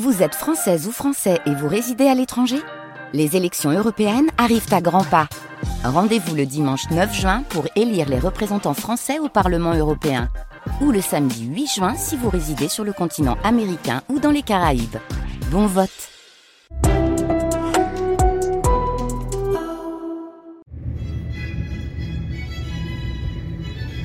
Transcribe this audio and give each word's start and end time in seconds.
Vous 0.00 0.22
êtes 0.22 0.34
française 0.34 0.88
ou 0.88 0.90
français 0.90 1.38
et 1.44 1.54
vous 1.54 1.68
résidez 1.68 2.06
à 2.06 2.14
l'étranger? 2.14 2.56
Les 3.12 3.36
élections 3.36 3.70
européennes 3.70 4.30
arrivent 4.38 4.72
à 4.72 4.80
grands 4.80 5.04
pas. 5.04 5.28
Rendez-vous 5.84 6.34
le 6.34 6.46
dimanche 6.46 6.88
9 6.90 7.14
juin 7.14 7.42
pour 7.50 7.66
élire 7.76 8.08
les 8.08 8.18
représentants 8.18 8.72
français 8.72 9.18
au 9.18 9.28
Parlement 9.28 9.74
européen. 9.74 10.30
Ou 10.80 10.92
le 10.92 11.02
samedi 11.02 11.44
8 11.44 11.66
juin 11.66 11.94
si 11.94 12.16
vous 12.16 12.30
résidez 12.30 12.68
sur 12.68 12.84
le 12.84 12.94
continent 12.94 13.36
américain 13.44 14.00
ou 14.08 14.18
dans 14.18 14.30
les 14.30 14.40
Caraïbes. 14.40 14.96
Bon 15.50 15.66
vote 15.66 15.90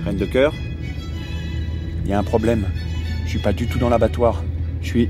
Reine 0.04 0.18
de 0.18 0.26
cœur 0.26 0.54
Il 2.04 2.10
y 2.10 2.14
a 2.14 2.20
un 2.20 2.24
problème. 2.24 2.68
Je 3.24 3.30
suis 3.30 3.40
pas 3.40 3.54
du 3.54 3.70
tout 3.70 3.80
dans 3.80 3.88
l'abattoir. 3.88 4.44
Je 4.82 4.88
suis 4.88 5.10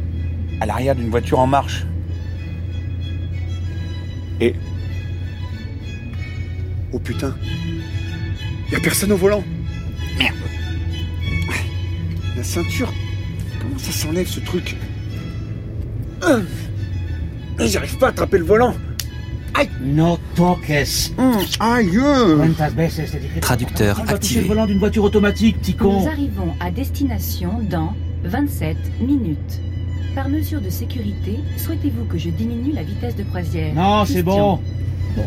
à 0.59 0.65
l'arrière 0.65 0.95
d'une 0.95 1.09
voiture 1.09 1.39
en 1.39 1.47
marche. 1.47 1.85
Et. 4.39 4.53
Oh 6.93 6.99
putain 6.99 7.35
Y 8.71 8.75
a 8.75 8.79
personne 8.79 9.11
au 9.11 9.17
volant 9.17 9.43
Merde 10.17 10.35
La 12.35 12.43
ceinture 12.43 12.93
Comment 13.59 13.77
ça 13.77 13.91
s'enlève 13.91 14.27
ce 14.27 14.39
truc? 14.39 14.77
Euh. 16.23 16.43
J'arrive 17.59 17.97
pas 17.97 18.07
à 18.07 18.09
attraper 18.09 18.37
le 18.37 18.45
volant 18.45 18.73
No 19.81 20.19
toques. 20.35 20.71
Hum, 21.17 21.37
Aïe 21.59 21.99
Traducteur 23.41 23.97
On 23.99 24.03
va 24.03 24.05
toucher 24.05 24.13
activé. 24.15 24.41
le 24.41 24.47
volant 24.47 24.65
d'une 24.67 24.77
voiture 24.77 25.03
automatique, 25.03 25.59
petit 25.59 25.75
con. 25.75 26.01
Nous 26.01 26.07
arrivons 26.07 26.53
à 26.59 26.69
destination 26.69 27.59
dans 27.67 27.95
27 28.23 28.77
minutes. 29.01 29.61
Par 30.15 30.29
mesure 30.29 30.61
de 30.61 30.69
sécurité, 30.69 31.39
souhaitez-vous 31.57 32.05
que 32.05 32.17
je 32.17 32.29
diminue 32.29 32.73
la 32.73 32.83
vitesse 32.83 33.15
de 33.15 33.23
croisière? 33.23 33.73
Non, 33.75 34.05
c'est 34.05 34.23
bon. 34.23 34.59
Bon. 35.15 35.25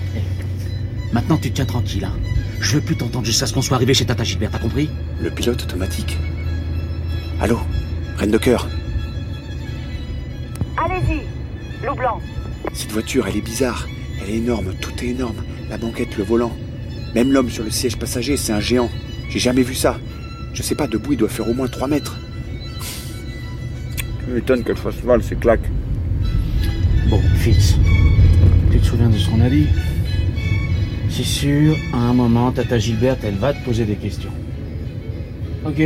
Maintenant, 1.12 1.36
tu 1.36 1.50
te 1.50 1.56
tiens 1.56 1.64
tranquille, 1.64 2.04
hein. 2.04 2.16
Je 2.60 2.74
veux 2.74 2.80
plus 2.80 2.96
t'entendre 2.96 3.24
jusqu'à 3.24 3.46
ce 3.46 3.54
qu'on 3.54 3.62
soit 3.62 3.77
arrivé 3.77 3.94
chez 3.94 4.04
Tata 4.04 4.22
Gilbert, 4.22 4.50
t'as 4.50 4.58
compris? 4.58 4.91
Le 5.20 5.30
pilote 5.30 5.62
automatique. 5.62 6.16
Allô? 7.41 7.58
Reine 8.16 8.30
de 8.30 8.38
cœur 8.38 8.69
Allez-y, 10.77 11.86
loup 11.86 11.94
blanc. 11.94 12.20
Cette 12.74 12.92
voiture, 12.92 13.26
elle 13.26 13.36
est 13.36 13.41
bizarre. 13.41 13.88
Elle 14.22 14.30
est 14.30 14.36
énorme, 14.36 14.74
tout 14.80 14.92
est 15.02 15.08
énorme. 15.08 15.42
La 15.70 15.78
banquette, 15.78 16.16
le 16.19 16.24
volant. 16.24 16.52
Même 17.14 17.32
l'homme 17.32 17.50
sur 17.50 17.64
le 17.64 17.70
siège 17.70 17.97
passager, 17.97 18.36
c'est 18.36 18.52
un 18.52 18.60
géant. 18.60 18.91
J'ai 19.30 19.38
jamais 19.38 19.62
vu 19.62 19.74
ça. 19.74 19.98
Je 20.52 20.62
sais 20.62 20.74
pas, 20.74 20.86
debout, 20.86 21.12
il 21.12 21.19
doit 21.19 21.28
faire 21.28 21.48
au 21.48 21.54
moins 21.54 21.69
3 21.69 21.88
mètres. 21.88 22.19
Je 24.30 24.36
m'étonne 24.36 24.62
qu'elle 24.62 24.76
fasse 24.76 25.02
mal, 25.02 25.24
ces 25.24 25.34
claques. 25.34 25.68
Bon, 27.08 27.18
Fitz, 27.34 27.76
tu 28.70 28.78
te 28.78 28.86
souviens 28.86 29.08
de 29.08 29.16
ce 29.16 29.28
qu'on 29.28 29.40
a 29.40 29.50
dit? 29.50 29.66
C'est 31.08 31.24
sûr, 31.24 31.76
à 31.92 31.96
un 31.96 32.14
moment, 32.14 32.52
Tata 32.52 32.78
Gilbert, 32.78 33.16
elle 33.24 33.34
va 33.34 33.52
te 33.52 33.64
poser 33.64 33.84
des 33.84 33.96
questions. 33.96 34.30
Ok? 35.66 35.82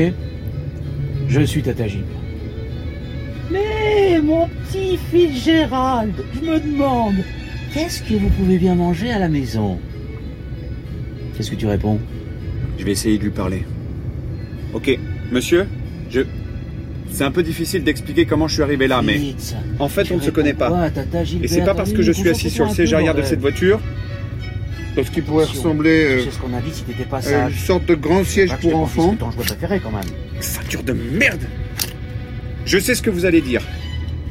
Je 1.26 1.40
suis 1.40 1.62
Tata 1.62 1.88
Gilbert. 1.88 2.18
Mais, 3.50 4.20
mon 4.20 4.46
petit 4.48 4.98
Fitzgerald, 5.10 6.12
je 6.34 6.40
me 6.46 6.60
demande, 6.60 7.24
qu'est-ce 7.72 8.02
que 8.02 8.12
vous 8.12 8.28
pouvez 8.28 8.58
bien 8.58 8.74
manger 8.74 9.10
à 9.10 9.20
la 9.20 9.30
maison? 9.30 9.78
Qu'est-ce 11.34 11.50
que 11.50 11.56
tu 11.56 11.66
réponds? 11.66 11.98
Je 12.76 12.84
vais 12.84 12.92
essayer 12.92 13.16
de 13.16 13.24
lui 13.24 13.30
parler. 13.30 13.64
Ok, 14.74 14.98
monsieur? 15.32 15.64
C'est 17.14 17.22
un 17.22 17.30
peu 17.30 17.44
difficile 17.44 17.84
d'expliquer 17.84 18.26
comment 18.26 18.48
je 18.48 18.54
suis 18.54 18.62
arrivé 18.62 18.88
là, 18.88 19.00
mais... 19.00 19.34
En 19.78 19.88
fait, 19.88 20.10
on 20.10 20.16
ne 20.16 20.20
se 20.20 20.30
connaît 20.30 20.52
pas. 20.52 20.90
Et 21.40 21.46
c'est 21.46 21.64
pas 21.64 21.74
parce 21.74 21.92
que 21.92 22.02
je 22.02 22.10
suis 22.10 22.28
assis 22.28 22.50
sur 22.50 22.66
le 22.66 22.72
siège 22.72 22.92
arrière 22.92 23.14
de 23.14 23.22
cette 23.22 23.40
voiture, 23.40 23.80
parce 24.96 25.10
qu'il 25.10 25.22
pourrait 25.22 25.44
ressembler 25.44 26.04
euh, 26.04 26.24
C'est 26.24 26.30
ce 26.32 26.38
qu'on 26.38 26.54
a 26.54 26.60
dit 26.60 26.72
si 26.72 26.82
t'étais 26.82 27.04
pas 27.04 27.18
à 27.18 27.48
une 27.48 27.54
sorte 27.54 27.86
de 27.86 27.94
grand 27.94 28.24
siège 28.24 28.50
Pas 28.50 28.56
pour 28.56 28.76
enfants. 28.76 29.16
quand 29.18 29.90
même. 29.90 30.02
Ceinture 30.40 30.82
de 30.82 30.92
merde 30.92 31.42
Je 32.64 32.78
sais 32.78 32.94
ce 32.94 33.02
que 33.02 33.10
vous 33.10 33.24
allez 33.24 33.40
dire. 33.40 33.62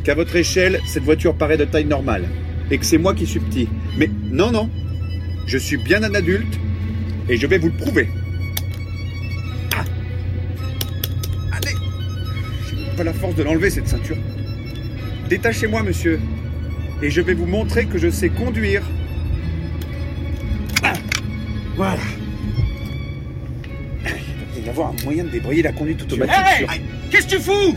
Qu'à 0.03 0.16
votre 0.16 0.35
échelle, 0.35 0.79
cette 0.85 1.03
voiture 1.03 1.35
paraît 1.35 1.58
de 1.58 1.66
taille 1.66 1.85
normale. 1.85 2.25
Et 2.69 2.78
que 2.78 2.85
c'est 2.85 2.97
moi 2.97 3.13
qui 3.13 3.25
suis 3.25 3.40
petit. 3.40 3.68
Mais 3.97 4.09
non, 4.29 4.52
non. 4.52 4.69
Je 5.47 5.58
suis 5.58 5.78
bien 5.78 6.03
un 6.03 6.13
adulte. 6.13 6.59
Et 7.29 7.38
je 7.38 7.47
vais 7.47 7.58
vous 7.58 7.68
le 7.68 7.78
prouver. 7.78 8.09
Pas 12.94 13.04
la 13.04 13.14
force 13.14 13.36
de 13.36 13.44
l'enlever, 13.44 13.70
cette 13.70 13.88
ceinture. 13.88 14.18
Détachez-moi, 15.30 15.84
monsieur. 15.84 16.20
Et 17.02 17.09
je 17.09 17.22
vais 17.22 17.34
vous 17.34 17.46
montrer 17.46 17.86
que 17.86 17.98
je 17.98 18.09
sais 18.09 18.30
conduire. 18.30 18.84
Ah 20.84 20.94
Voilà. 21.76 21.98
Il 24.56 24.64
doit 24.64 24.66
y 24.66 24.70
avoir 24.70 24.90
un 24.90 25.03
moyen 25.03 25.24
de 25.24 25.30
débrayer 25.30 25.62
la 25.62 25.72
conduite 25.72 26.02
automatique 26.03 26.36
sur... 26.58 26.68
Qu'est-ce 27.09 27.26
que 27.28 27.32
tu 27.36 27.40
fous? 27.40 27.76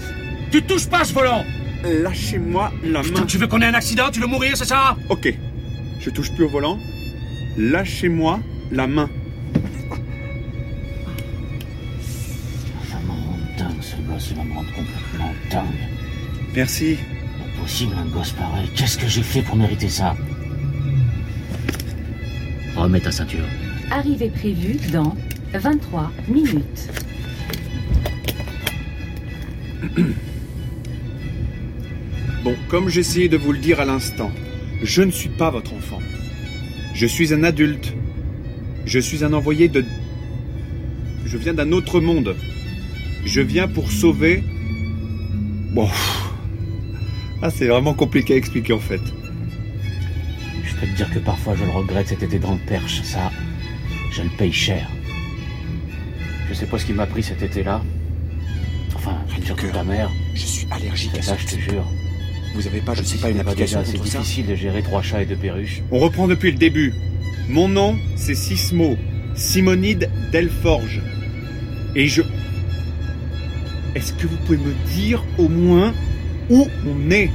Tu 0.51 0.63
touches 0.63 0.87
pas 0.87 1.05
ce 1.05 1.13
volant 1.13 1.45
Lâchez-moi 1.85 2.73
la 2.85 3.03
main. 3.03 3.27
Tu 3.27 3.39
veux 3.39 3.47
qu'on 3.47 3.61
ait 3.61 3.67
un 3.67 3.75
accident? 3.75 4.11
Tu 4.13 4.21
veux 4.21 4.27
mourir, 4.27 4.57
c'est 4.57 4.65
ça? 4.65 4.97
Ok. 5.09 5.33
Je 6.01 6.11
touche 6.11 6.33
plus 6.33 6.45
au 6.45 6.49
volant. 6.49 6.79
Lâchez-moi 7.57 8.41
la 8.71 8.87
main. 8.87 9.09
Me 14.47 14.55
rendre 14.55 14.73
complètement 14.73 15.33
dingue. 15.51 15.67
Merci. 16.55 16.97
Pas 16.97 17.63
possible, 17.63 17.95
un 17.99 18.07
gosse 18.07 18.33
pareil. 18.33 18.69
Qu'est-ce 18.75 18.99
que 18.99 19.09
j'ai 19.09 19.23
fait 19.23 19.43
pour 19.43 19.57
mériter 19.57 19.89
ça? 19.89 20.17
Remets 22.77 23.01
ta 23.01 23.13
ceinture. 23.13 23.45
Arrivée 23.91 24.31
prévue 24.31 24.77
dans 24.93 25.15
23 25.55 26.11
minutes. 26.29 26.91
Bon, 32.45 32.55
comme 32.69 32.89
j'essayais 32.89 33.29
de 33.29 33.37
vous 33.37 33.51
le 33.51 33.59
dire 33.59 33.81
à 33.81 33.85
l'instant, 33.85 34.31
je 34.81 35.03
ne 35.03 35.11
suis 35.11 35.31
pas 35.31 35.51
votre 35.51 35.75
enfant. 35.75 35.99
Je 36.95 37.05
suis 37.05 37.35
un 37.35 37.43
adulte. 37.43 37.93
Je 38.85 39.01
suis 39.01 39.25
un 39.25 39.33
envoyé 39.33 39.67
de... 39.67 39.85
Je 41.25 41.37
viens 41.39 41.55
d'un 41.55 41.73
autre 41.73 41.99
monde. 41.99 42.37
Je 43.27 43.41
viens 43.41 43.69
pour 43.69 43.91
sauver... 43.91 44.43
Bon... 45.75 45.89
Ah, 47.43 47.51
c'est 47.51 47.67
vraiment 47.67 47.93
compliqué 47.93 48.33
à 48.33 48.37
expliquer 48.37 48.73
en 48.73 48.79
fait. 48.79 49.01
Je 50.65 50.75
peux 50.77 50.87
te 50.87 50.97
dire 50.97 51.13
que 51.13 51.19
parfois 51.19 51.55
je 51.55 51.65
le 51.65 51.71
regrette 51.71 52.09
cet 52.09 52.23
été 52.23 52.39
dans 52.39 52.53
le 52.53 52.61
perche. 52.67 53.03
Ça, 53.03 53.31
je 54.13 54.23
le 54.23 54.31
paye 54.39 54.53
cher. 54.53 54.89
Je 56.49 56.55
sais 56.55 56.67
pas 56.67 56.79
ce 56.79 56.87
qui 56.87 56.93
m'a 56.95 57.07
pris 57.07 57.23
cet 57.23 57.43
été-là. 57.43 57.83
Enfin, 58.95 59.19
Rien 59.29 59.39
du 59.41 59.47
surtout 59.47 59.67
cœur. 59.67 59.75
ta 59.75 59.85
mère. 59.85 60.11
Je 60.35 60.47
suis 60.47 60.67
allergique 60.71 61.19
à 61.19 61.23
Ça, 61.23 61.37
je 61.37 61.47
te 61.57 61.61
jure. 61.61 61.85
Vous 62.55 62.67
avez 62.67 62.81
pas, 62.81 62.95
je 62.95 63.03
sais 63.03 63.19
pas, 63.19 63.31
une 63.31 63.41
application 63.41 63.85
ça 63.85 63.93
difficile 63.93 64.47
de 64.47 64.55
gérer 64.55 64.83
trois 64.83 65.03
chats 65.03 65.23
et 65.23 65.27
deux 65.27 65.37
perruches. 65.37 65.83
On 65.91 65.99
reprend 65.99 66.27
depuis 66.27 66.53
le 66.53 66.59
début. 66.59 66.95
Mon 67.51 67.69
nom, 67.69 67.99
c'est 68.17 68.35
Sismo, 68.35 68.97
Simonide 69.35 70.09
Delforge. 70.33 71.03
Et 71.95 72.09
je... 72.09 72.23
Est-ce 73.97 74.13
que 74.13 74.27
vous 74.27 74.37
pouvez 74.45 74.59
me 74.59 74.75
dire 74.95 75.25
au 75.39 75.49
moins 75.49 75.95
où 76.51 76.67
on 76.87 77.11
est 77.11 77.31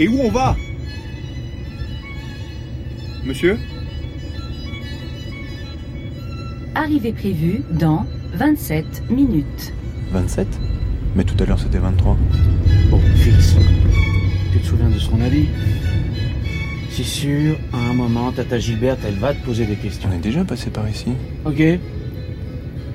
Et 0.00 0.08
où 0.08 0.18
on 0.18 0.30
va 0.32 0.56
Monsieur 3.24 3.56
Arrivée 6.74 7.12
prévue 7.12 7.62
dans 7.70 8.04
27 8.34 9.08
minutes. 9.08 9.72
27 10.10 10.48
Mais 11.14 11.22
tout 11.22 11.36
à 11.40 11.46
l'heure 11.46 11.60
c'était 11.60 11.78
23. 11.78 12.16
Bon, 12.90 13.00
Fitz, 13.14 13.54
tu 14.52 14.58
te 14.58 14.66
souviens 14.66 14.90
de 14.90 14.98
ce 14.98 15.08
qu'on 15.08 15.20
a 15.20 15.30
dit? 15.30 15.46
C'est 16.90 17.04
sûr, 17.04 17.56
à 17.72 17.76
un 17.76 17.92
moment, 17.92 18.32
Tata 18.32 18.58
Gilbert, 18.58 18.96
elle 19.06 19.14
va 19.14 19.34
te 19.34 19.44
poser 19.44 19.66
des 19.66 19.76
questions. 19.76 20.08
On 20.12 20.16
est 20.16 20.20
déjà 20.20 20.44
passé 20.44 20.70
par 20.70 20.88
ici. 20.88 21.12
Ok 21.44 21.62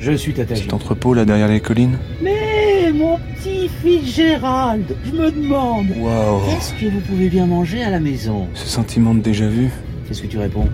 Je 0.01 0.13
suis 0.13 0.33
Tata 0.33 0.55
Cet 0.55 0.73
entrepôt 0.73 1.13
là 1.13 1.25
derrière 1.25 1.47
les 1.47 1.59
collines. 1.59 1.99
Mais 2.23 2.91
mon 2.91 3.19
petit 3.35 3.69
Fitzgerald, 3.69 4.95
je 5.05 5.11
me 5.11 5.29
demande, 5.29 5.89
Waouh 5.95 6.41
qu'est-ce 6.49 6.73
que 6.73 6.89
vous 6.91 7.01
pouvez 7.01 7.29
bien 7.29 7.45
manger 7.45 7.83
à 7.83 7.91
la 7.91 7.99
maison? 7.99 8.47
Ce 8.55 8.67
sentiment 8.67 9.13
de 9.13 9.19
déjà 9.19 9.47
vu. 9.47 9.69
Qu'est-ce 10.07 10.23
que 10.23 10.27
tu 10.27 10.39
réponds? 10.39 10.67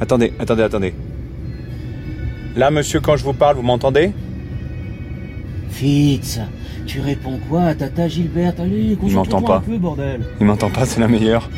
Attendez, 0.00 0.32
attendez, 0.38 0.62
attendez. 0.62 0.94
Là, 2.54 2.70
monsieur, 2.70 3.00
quand 3.00 3.16
je 3.16 3.24
vous 3.24 3.32
parle, 3.32 3.56
vous 3.56 3.62
m'entendez? 3.62 4.12
Fitz, 5.70 6.38
tu 6.86 7.00
réponds 7.00 7.40
quoi 7.48 7.64
à 7.64 7.74
Tata 7.74 8.06
Gilbert? 8.06 8.54
Allez, 8.60 8.96
concentre-toi 9.00 9.40
m'entend 9.40 9.42
pas. 9.42 9.56
un 9.56 9.60
peu, 9.60 9.78
bordel. 9.78 10.20
Il 10.38 10.46
m'entend 10.46 10.70
pas, 10.70 10.86
c'est 10.86 11.00
la 11.00 11.08
meilleure. 11.08 11.50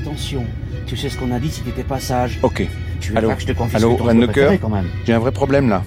Attention, 0.00 0.42
tu 0.86 0.96
sais 0.96 1.10
ce 1.10 1.18
qu'on 1.18 1.32
a 1.32 1.38
dit 1.38 1.50
si 1.50 1.60
t'étais 1.60 1.82
pas 1.82 2.00
sage. 2.00 2.38
Ok. 2.42 2.66
Tu 2.98 3.10
veux 3.12 3.18
Allô 3.18 3.28
pas 3.28 3.34
que 3.34 3.42
je 3.42 3.46
te 3.46 3.76
Allô, 3.76 3.96
cœur 4.28 4.54
quand 4.58 4.70
même. 4.70 4.86
J'ai 5.04 5.12
un 5.12 5.18
vrai 5.18 5.32
problème 5.32 5.68
là. 5.68 5.82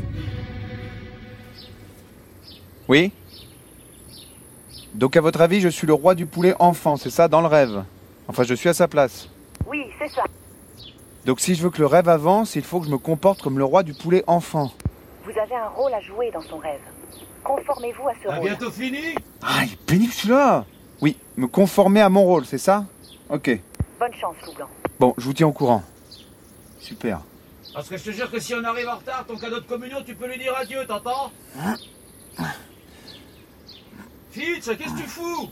Oui 2.88 3.12
Donc 4.94 5.16
à 5.16 5.22
votre 5.22 5.42
avis, 5.42 5.62
je 5.62 5.70
suis 5.70 5.88
le 5.88 5.94
roi 5.94 6.16
du 6.16 6.26
poulet 6.26 6.56
enfant, 6.60 6.98
c'est 6.98 7.10
ça, 7.10 7.28
dans 7.28 7.42
le 7.42 7.48
rêve? 7.48 7.84
Enfin, 8.28 8.44
je 8.44 8.54
suis 8.54 8.70
à 8.70 8.74
sa 8.74 8.88
place. 8.88 9.28
Oui, 9.68 9.86
c'est 10.00 10.10
ça. 10.10 10.24
Donc 11.26 11.40
si 11.40 11.56
je 11.56 11.64
veux 11.64 11.70
que 11.70 11.80
le 11.80 11.86
rêve 11.86 12.10
avance, 12.10 12.56
il 12.56 12.64
faut 12.64 12.80
que 12.80 12.88
je 12.88 12.92
me 12.92 12.98
comporte 12.98 13.42
comme 13.42 13.58
le 13.58 13.66
roi 13.66 13.84
du 13.84 13.94
poulet 13.94 14.24
enfant. 14.28 14.72
Vous 15.24 15.32
avez 15.38 15.56
un 15.56 15.68
rôle 15.68 15.94
à 15.94 16.02
jouer 16.02 16.32
dans 16.32 16.42
son 16.42 16.58
rêve. 16.58 16.82
Conformez-vous 17.44 18.08
à 18.08 18.14
ce 18.24 18.28
rôle. 18.28 18.72
fini? 18.72 19.16
Ah, 19.42 19.64
il 19.64 19.74
est 19.74 19.86
pénible 19.86 20.12
celui-là 20.14 20.66
Oui, 21.02 21.18
me 21.38 21.48
conformer 21.48 22.02
à 22.02 22.10
mon 22.10 22.24
rôle, 22.24 22.46
c'est 22.46 22.58
ça? 22.58 22.86
Ok. 23.30 23.60
Bonne 24.00 24.14
chance, 24.14 24.36
Loup 24.46 24.54
Blanc. 24.54 24.68
Bon, 25.00 25.14
je 25.18 25.26
vous 25.26 25.34
tiens 25.34 25.48
au 25.48 25.52
courant. 25.52 25.84
Super. 26.80 27.22
Parce 27.74 27.88
que 27.88 27.98
je 27.98 28.04
te 28.04 28.12
jure 28.12 28.30
que 28.30 28.40
si 28.40 28.54
on 28.54 28.64
arrive 28.64 28.88
en 28.90 28.98
retard, 28.98 29.26
ton 29.26 29.38
cadeau 29.38 29.60
de 29.60 29.66
communion, 29.66 29.98
tu 30.06 30.16
peux 30.16 30.28
lui 30.28 30.38
dire 30.38 30.54
adieu, 30.56 30.86
t'entends? 30.88 31.32
Fitz, 34.32 34.66
qu'est-ce 34.66 34.94
que 34.94 35.02
tu 35.02 35.08
fous? 35.08 35.50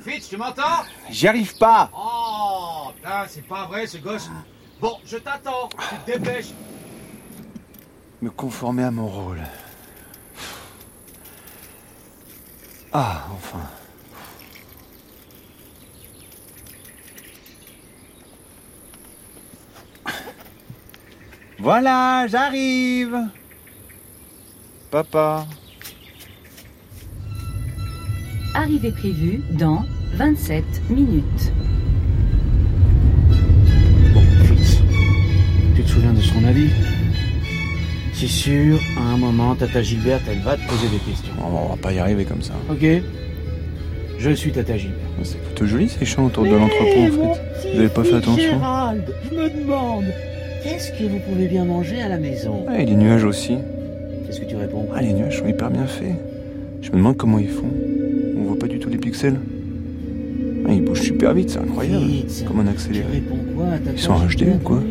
Fitz, 0.00 0.28
tu 0.28 0.36
m'entends? 0.36 0.84
J'y 1.10 1.26
arrive 1.26 1.56
pas 1.58 1.90
Oh, 1.92 2.92
putain, 2.94 3.26
c'est 3.28 3.46
pas 3.46 3.66
vrai 3.66 3.86
ce 3.86 3.98
gosse. 3.98 4.30
Bon, 4.80 4.98
je 5.04 5.16
t'attends, 5.16 5.68
tu 5.70 6.12
te 6.12 6.18
dépêches. 6.18 6.52
Me 8.22 8.30
conformer 8.30 8.84
à 8.84 8.90
mon 8.92 9.08
rôle. 9.08 9.42
Ah, 12.92 13.26
enfin. 13.34 13.60
Voilà, 21.58 22.26
j'arrive 22.28 23.18
Papa. 24.96 25.44
Arrivée 28.54 28.92
prévue 28.92 29.42
dans 29.50 29.84
27 30.14 30.64
minutes. 30.88 31.52
Bon, 34.14 34.22
tu 35.74 35.82
te 35.82 35.86
souviens 35.86 36.14
de 36.14 36.20
ce 36.22 36.32
qu'on 36.32 36.46
a 36.46 36.52
dit? 36.54 36.70
C'est 38.14 38.26
sûr, 38.26 38.80
à 38.96 39.02
un 39.02 39.18
moment, 39.18 39.54
Tata 39.54 39.82
Gilberte, 39.82 40.22
elle 40.30 40.40
va 40.40 40.56
te 40.56 40.66
poser 40.66 40.88
des 40.88 40.96
questions. 40.96 41.34
On 41.44 41.68
va 41.68 41.76
pas 41.76 41.92
y 41.92 41.98
arriver 41.98 42.24
comme 42.24 42.40
ça. 42.40 42.54
Ok? 42.70 42.86
Je 44.18 44.30
suis 44.30 44.50
Tata 44.50 44.78
Gilberte. 44.78 45.02
C'est 45.24 45.42
plutôt 45.42 45.66
joli 45.66 45.90
ces 45.90 46.06
champs 46.06 46.24
autour 46.24 46.44
de 46.44 46.54
l'entrepôt 46.54 47.02
en 47.02 47.34
fait. 47.34 47.70
Vous 47.74 47.80
avez 47.80 47.88
pas 47.90 48.02
fait 48.02 48.14
attention? 48.14 48.34
Gérald, 48.36 49.14
je 49.30 49.36
me 49.36 49.50
demande, 49.50 50.06
qu'est-ce 50.62 50.90
que 50.92 51.04
vous 51.04 51.18
pouvez 51.18 51.48
bien 51.48 51.66
manger 51.66 52.00
à 52.00 52.08
la 52.08 52.16
maison? 52.16 52.64
Ah, 52.66 52.80
et 52.80 52.86
les 52.86 52.96
nuages 52.96 53.24
aussi. 53.24 53.58
Ah, 54.94 55.02
les 55.02 55.12
nuages 55.12 55.38
sont 55.38 55.46
hyper 55.46 55.70
bien 55.70 55.86
faits. 55.86 56.14
Je 56.82 56.90
me 56.90 56.96
demande 56.96 57.16
comment 57.16 57.38
ils 57.38 57.48
font. 57.50 57.70
On 58.38 58.44
voit 58.44 58.58
pas 58.58 58.66
du 58.66 58.78
tout 58.78 58.88
les 58.88 58.98
pixels. 58.98 59.38
Ah, 60.68 60.72
ils 60.72 60.82
bougent 60.82 61.02
super 61.02 61.32
vite, 61.32 61.50
c'est 61.50 61.58
incroyable. 61.58 62.04
Fitz, 62.06 62.44
Comme 62.46 62.60
un 62.60 62.66
accéléré. 62.66 63.22
Ils 63.92 63.98
sont 64.00 64.12
en 64.12 64.26
HD 64.26 64.42
ou 64.54 64.58
quoi 64.62 64.82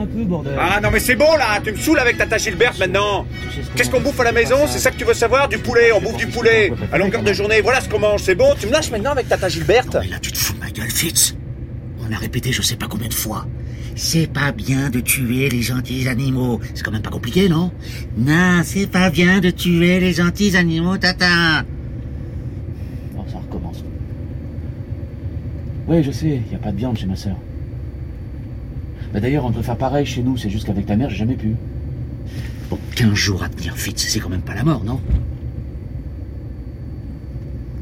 un 0.00 0.06
peu, 0.06 0.24
bordel. 0.24 0.54
Ah 0.58 0.80
non 0.80 0.90
mais 0.92 1.00
c'est 1.00 1.16
bon 1.16 1.34
là, 1.38 1.60
tu 1.64 1.72
me 1.72 1.76
saoules 1.76 1.98
avec 1.98 2.18
Tata 2.18 2.36
Gilberte 2.36 2.78
maintenant 2.78 3.26
Tu 3.42 3.48
sais 3.56 3.62
ce 3.66 3.70
Qu'est-ce 3.76 3.90
qu'on 3.90 4.00
bouffe 4.00 4.20
à 4.20 4.24
la 4.24 4.32
maison 4.32 4.56
C'est 4.66 4.78
ça 4.78 4.90
que 4.90 4.96
tu 4.96 5.04
veux 5.04 5.14
savoir 5.14 5.48
Du 5.48 5.58
poulet, 5.58 5.92
on 5.92 6.00
bouffe 6.00 6.16
du 6.16 6.26
poulet 6.26 6.72
À 6.92 6.98
longueur 6.98 7.22
de 7.22 7.32
journée, 7.32 7.60
voilà 7.62 7.80
ce 7.80 7.88
qu'on 7.88 7.98
mange, 7.98 8.22
c'est 8.22 8.34
bon 8.34 8.54
Tu 8.60 8.66
me 8.66 8.72
lâches 8.72 8.90
maintenant 8.90 9.12
avec 9.12 9.28
Tata 9.28 9.48
Gilberte 9.48 9.96
Mais 10.00 10.08
là, 10.08 10.18
tu 10.20 10.30
te 10.30 10.38
fous 10.38 10.52
de 10.54 10.60
ma 10.60 10.70
gueule, 10.70 10.90
Fitz. 10.90 11.34
On 12.06 12.12
a 12.12 12.18
répété 12.18 12.52
je 12.52 12.62
sais 12.62 12.76
pas 12.76 12.86
combien 12.88 13.08
de 13.08 13.14
fois. 13.14 13.46
C'est 13.98 14.32
pas 14.32 14.52
bien 14.52 14.90
de 14.90 15.00
tuer 15.00 15.48
les 15.48 15.60
gentils 15.60 16.06
animaux. 16.06 16.60
C'est 16.72 16.84
quand 16.84 16.92
même 16.92 17.02
pas 17.02 17.10
compliqué, 17.10 17.48
non? 17.48 17.72
Non, 18.16 18.60
c'est 18.62 18.86
pas 18.86 19.10
bien 19.10 19.40
de 19.40 19.50
tuer 19.50 19.98
les 19.98 20.12
gentils 20.12 20.56
animaux, 20.56 20.96
tata. 20.96 21.64
Non, 23.16 23.24
ça 23.26 23.38
recommence. 23.38 23.82
Oui, 25.88 26.04
je 26.04 26.12
sais, 26.12 26.40
il 26.48 26.54
a 26.54 26.58
pas 26.58 26.70
de 26.70 26.76
viande 26.76 26.96
chez 26.96 27.06
ma 27.06 27.16
sœur. 27.16 27.34
Bah 29.12 29.18
d'ailleurs, 29.18 29.44
on 29.44 29.50
peut 29.50 29.62
faire 29.62 29.76
pareil 29.76 30.06
chez 30.06 30.22
nous, 30.22 30.36
c'est 30.36 30.48
juste 30.48 30.64
qu'avec 30.66 30.86
ta 30.86 30.94
mère, 30.94 31.10
j'ai 31.10 31.16
jamais 31.16 31.34
pu. 31.34 31.56
Bon, 32.70 32.78
15 32.94 33.14
jours 33.14 33.42
à 33.42 33.48
tenir, 33.48 33.76
Fitz, 33.76 34.06
c'est 34.08 34.20
quand 34.20 34.28
même 34.28 34.42
pas 34.42 34.54
la 34.54 34.62
mort, 34.62 34.84
non? 34.84 35.00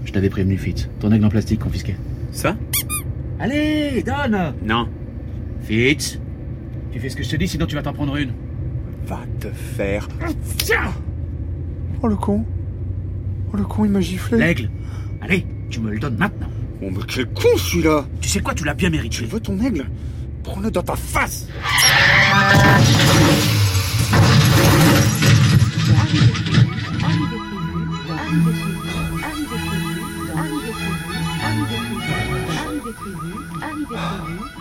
Je 0.06 0.12
t'avais 0.12 0.30
prévenu, 0.30 0.56
Fitz. 0.56 0.88
Ton 0.98 1.12
aigle 1.12 1.26
en 1.26 1.28
plastique 1.28 1.60
confisqué. 1.60 1.94
Ça? 2.32 2.56
Allez, 3.38 4.02
donne 4.02 4.54
Non. 4.64 4.88
Fitz 5.66 6.20
Tu 6.92 7.00
fais 7.00 7.08
ce 7.08 7.16
que 7.16 7.22
je 7.24 7.30
te 7.30 7.36
dis, 7.36 7.48
sinon 7.48 7.66
tu 7.66 7.74
vas 7.74 7.82
t'en 7.82 7.92
prendre 7.92 8.16
une. 8.16 8.32
Va 9.06 9.20
te 9.40 9.48
faire... 9.48 10.08
Oh 12.02 12.08
le 12.08 12.16
con 12.16 12.44
Oh 13.52 13.56
le 13.56 13.64
con, 13.64 13.84
il 13.84 13.90
m'a 13.90 14.00
giflé 14.00 14.38
L'aigle 14.38 14.70
Allez, 15.20 15.46
tu 15.70 15.80
me 15.80 15.90
le 15.90 15.98
donnes 15.98 16.16
maintenant. 16.16 16.48
Oh 16.82 16.90
mais 16.90 16.98
quel 17.08 17.26
con 17.26 17.56
celui-là 17.56 18.04
Tu 18.20 18.28
sais 18.28 18.40
quoi, 18.40 18.54
tu 18.54 18.64
l'as 18.64 18.74
bien 18.74 18.90
Tu 18.90 18.96
mérité. 18.96 19.24
veux 19.24 19.40
ton 19.40 19.58
aigle 19.60 19.86
Prends-le 20.42 20.70
dans 20.70 20.82
ta 20.82 20.94
face 20.94 21.48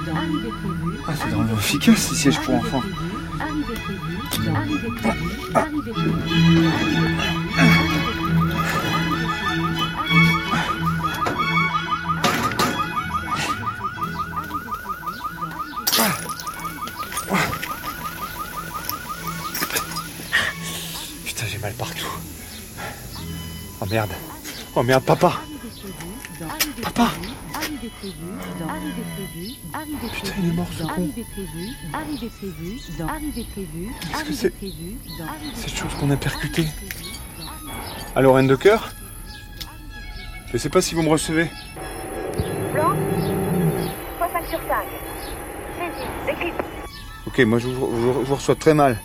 Ah, 0.08 1.14
c'est 1.18 1.30
vraiment 1.30 1.54
efficace, 1.58 1.98
ces 1.98 2.16
sièges 2.16 2.40
pour 2.42 2.56
enfants. 2.56 2.84
Putain, 21.26 21.46
j'ai 21.52 21.58
mal 21.58 21.74
partout. 21.74 22.06
Oh 23.82 23.86
merde. 23.90 24.12
Oh 24.76 24.84
merde, 24.84 25.04
papa. 25.04 25.42
Papa. 26.86 27.10
Putain, 30.12 30.34
il 30.40 30.50
est 30.50 30.54
mort 30.54 30.68
ce 30.78 30.84
con. 30.84 31.10
C'est 34.34 34.54
Cette 35.56 35.76
chose 35.76 35.94
qu'on 36.00 36.12
a 36.12 36.18
percutée. 36.18 36.68
Allô, 38.16 38.34
reine 38.34 38.48
de 38.48 38.56
cœur 38.56 38.90
Je 40.54 40.58
sais 40.58 40.70
pas 40.70 40.82
si 40.82 40.96
vous 40.96 41.02
me 41.02 41.10
recevez. 41.10 41.50
Blanc 42.74 42.94
Fois 44.18 44.30
5 44.32 44.46
sur 44.48 44.60
5. 44.60 44.68
Saisi, 45.80 46.08
décrypte. 46.28 46.62
Ok, 47.28 47.40
moi 47.40 47.60
je 47.60 47.68
vous, 47.68 47.90
je- 47.96 48.24
je 48.26 48.30
vous 48.30 48.36
reçois 48.36 48.56
très 48.56 48.74
mal. 48.74 48.98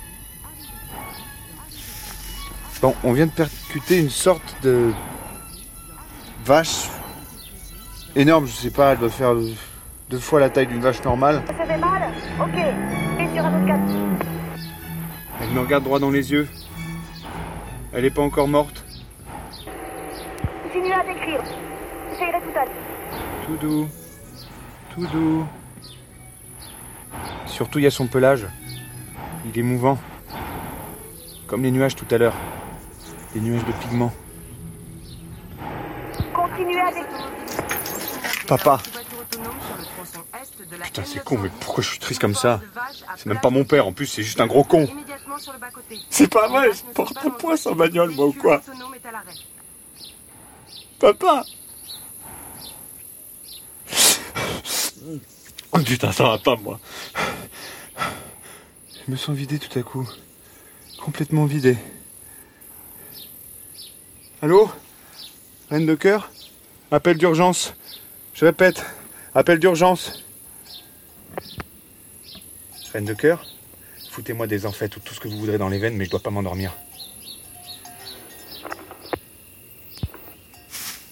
Bon, 2.83 2.95
on 3.05 3.13
vient 3.13 3.27
de 3.27 3.33
percuter 3.33 3.99
une 3.99 4.11
sorte 4.11 4.55
de 4.63 4.93
vache 6.45 6.89
énorme, 8.17 8.47
je 8.47 8.53
sais 8.53 8.71
pas, 8.71 8.93
elle 8.93 8.99
doit 8.99 9.11
faire 9.11 9.35
deux 10.09 10.19
fois 10.19 10.41
la 10.41 10.51
taille 10.51 10.67
d'une 10.67 10.81
vache 10.81 11.03
normale. 11.05 11.43
Ça 11.47 11.67
fait 11.67 11.79
mal 11.79 12.11
Ok. 12.41 12.57
Et 13.21 13.35
sur 13.35 13.45
un 13.45 13.57
autre 13.57 13.67
cas. 13.67 13.79
Elle 15.43 15.51
me 15.51 15.61
regarde 15.61 15.85
droit 15.85 15.99
dans 15.99 16.11
les 16.11 16.33
yeux. 16.33 16.49
Elle 17.93 18.05
est 18.05 18.11
pas 18.11 18.23
encore 18.23 18.49
morte. 18.49 18.85
Continuez 20.63 20.93
à 20.93 21.05
décrire. 21.05 21.41
J'essayerai 22.11 22.41
tout 22.41 22.59
à 22.59 22.65
l'heure. 22.65 22.75
Tout 23.47 23.57
doux. 23.57 23.89
Tout 24.95 25.07
doux. 25.07 25.47
Surtout, 27.47 27.79
il 27.79 27.83
y 27.83 27.87
a 27.87 27.91
son 27.91 28.07
pelage. 28.07 28.47
Il 29.47 29.59
est 29.59 29.63
mouvant. 29.63 29.99
Comme 31.47 31.63
les 31.63 31.71
nuages 31.71 31.97
tout 31.97 32.07
à 32.11 32.19
l'heure. 32.19 32.37
Les 33.35 33.41
nuages 33.41 33.65
de 33.65 33.73
pigments. 33.73 34.13
Continuez 36.33 36.81
à 36.81 36.89
décrire. 36.89 37.40
Papa. 38.51 38.81
Putain, 40.83 41.05
c'est 41.05 41.23
con, 41.23 41.39
mais 41.39 41.51
pourquoi 41.61 41.85
je 41.85 41.91
suis 41.91 42.01
triste 42.01 42.21
comme 42.21 42.35
ça 42.35 42.61
C'est 43.17 43.27
même 43.27 43.39
pas 43.39 43.51
mon 43.51 43.63
père, 43.63 43.87
en 43.87 43.93
plus, 43.93 44.07
c'est 44.07 44.25
juste 44.25 44.41
un 44.41 44.49
gros 44.49 44.65
con. 44.65 44.89
C'est 46.11 46.27
pas 46.27 46.49
vrai, 46.49 46.73
je 46.73 46.83
porte 46.93 47.17
un 47.25 47.31
poids 47.31 47.57
sans 47.57 47.77
bagnole, 47.77 48.11
moi, 48.11 48.27
ou 48.27 48.33
quoi 48.33 48.61
Papa 50.99 51.45
Oh 55.71 55.79
putain, 55.79 56.11
ça 56.11 56.25
va 56.25 56.39
pas, 56.39 56.57
moi. 56.57 56.81
Je 59.07 59.13
me 59.13 59.17
sens 59.17 59.37
vidé 59.37 59.61
tout 59.61 59.79
à 59.79 59.83
coup. 59.85 60.09
Complètement 61.01 61.45
vidé. 61.45 61.79
Allô? 64.43 64.69
Reine 65.71 65.87
de 65.87 65.95
cœur? 65.95 66.33
Appel 66.91 67.17
d'urgence. 67.17 67.75
Je 68.41 68.47
répète, 68.47 68.83
appel 69.35 69.59
d'urgence. 69.59 70.25
Reine 72.91 73.05
de 73.05 73.13
cœur 73.13 73.45
Foutez-moi 74.13 74.47
des 74.47 74.65
enfêtes 74.65 74.97
ou 74.97 75.01
tout 75.01 75.13
ce 75.13 75.21
que 75.21 75.29
vous 75.29 75.37
voudrez 75.37 75.59
dans 75.59 75.69
les 75.69 75.79
veines, 75.79 75.95
mais 75.95 76.07
je 76.07 76.11
dois 76.11 76.21
pas 76.21 76.31
m'endormir. 76.31 76.75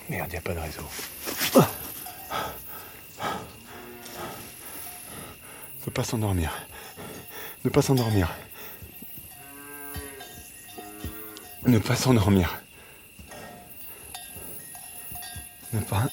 Merde, 0.09 0.33
y 0.33 0.37
a 0.37 0.41
pas 0.41 0.55
de 0.55 0.59
réseau. 0.59 0.83
Ne 5.87 5.91
pas 5.93 6.05
s'endormir. 6.05 6.67
Ne 7.63 7.69
pas 7.69 7.83
s'endormir. 7.83 8.35
Ne 11.67 11.79
pas 11.79 11.95
s'endormir. 11.95 12.63
Ne 15.75 15.81
pas. 15.81 16.09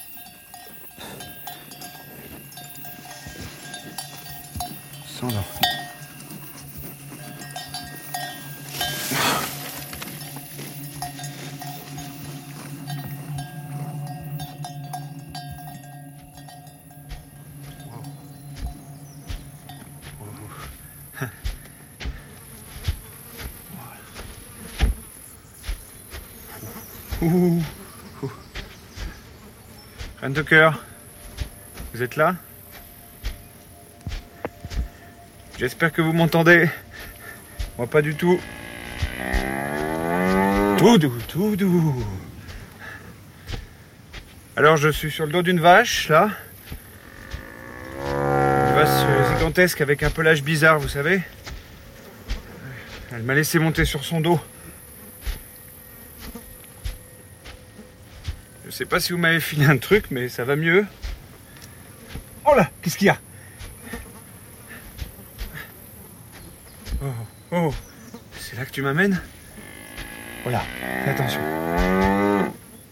S'endormir. 5.18 5.42
Cœur, 30.46 30.84
vous 31.92 32.02
êtes 32.02 32.14
là? 32.14 32.36
J'espère 35.58 35.90
que 35.90 36.02
vous 36.02 36.12
m'entendez. 36.12 36.68
Moi 37.78 37.86
pas 37.86 38.02
du 38.02 38.14
tout. 38.14 38.38
Tout 40.76 40.98
doux, 40.98 41.18
tout 41.28 41.56
doux. 41.56 42.06
Alors 44.54 44.76
je 44.76 44.90
suis 44.90 45.10
sur 45.10 45.24
le 45.24 45.32
dos 45.32 45.42
d'une 45.42 45.60
vache, 45.60 46.10
là. 46.10 46.30
Une 48.04 48.74
vache 48.74 49.34
gigantesque 49.34 49.80
avec 49.80 50.02
un 50.02 50.10
pelage 50.10 50.42
bizarre, 50.42 50.78
vous 50.78 50.88
savez. 50.88 51.22
Elle 53.12 53.22
m'a 53.22 53.34
laissé 53.34 53.58
monter 53.58 53.86
sur 53.86 54.04
son 54.04 54.20
dos. 54.20 54.38
Je 58.66 58.70
sais 58.70 58.84
pas 58.84 59.00
si 59.00 59.12
vous 59.12 59.18
m'avez 59.18 59.40
filé 59.40 59.64
un 59.64 59.78
truc, 59.78 60.10
mais 60.10 60.28
ça 60.28 60.44
va 60.44 60.54
mieux. 60.56 60.84
Oh 62.44 62.54
là, 62.54 62.70
qu'est-ce 62.82 62.98
qu'il 62.98 63.06
y 63.06 63.10
a 63.10 63.18
Oh, 67.02 67.06
oh, 67.52 67.74
c'est 68.38 68.56
là 68.56 68.64
que 68.64 68.65
tu 68.76 68.82
m'amènes 68.82 69.18
Voilà, 70.42 70.60
fais 71.02 71.10
attention. 71.12 71.40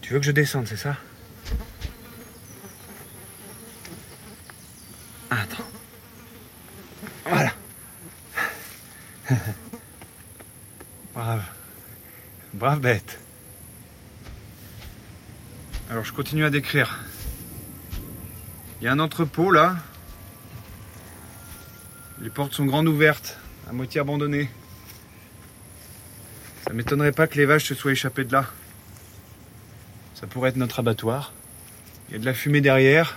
Tu 0.01 0.13
veux 0.13 0.19
que 0.19 0.25
je 0.25 0.31
descende, 0.31 0.65
c'est 0.65 0.77
ça 0.77 0.97
Attends. 5.29 5.69
Voilà. 7.27 7.51
Brave. 11.13 11.43
Brave 12.55 12.79
bête. 12.79 13.19
Alors 15.91 16.03
je 16.03 16.13
continue 16.13 16.45
à 16.45 16.49
décrire. 16.49 16.97
Il 18.81 18.85
y 18.85 18.87
a 18.87 18.91
un 18.91 18.97
entrepôt 18.97 19.51
là. 19.51 19.75
Les 22.21 22.31
portes 22.31 22.53
sont 22.53 22.65
grandes 22.65 22.87
ouvertes, 22.87 23.37
à 23.69 23.71
moitié 23.71 24.01
abandonnées. 24.01 24.49
M'étonnerait 26.75 27.13
pas 27.13 27.25
que 27.25 27.37
les 27.37 27.45
vaches 27.45 27.63
se 27.63 27.73
soient 27.73 27.93
échappées 27.93 28.25
de 28.25 28.33
là. 28.33 28.47
Ça 30.13 30.27
pourrait 30.27 30.49
être 30.49 30.57
notre 30.57 30.79
abattoir. 30.79 31.31
Il 32.09 32.11
y 32.11 32.15
a 32.17 32.19
de 32.19 32.25
la 32.25 32.33
fumée 32.33 32.59
derrière. 32.59 33.15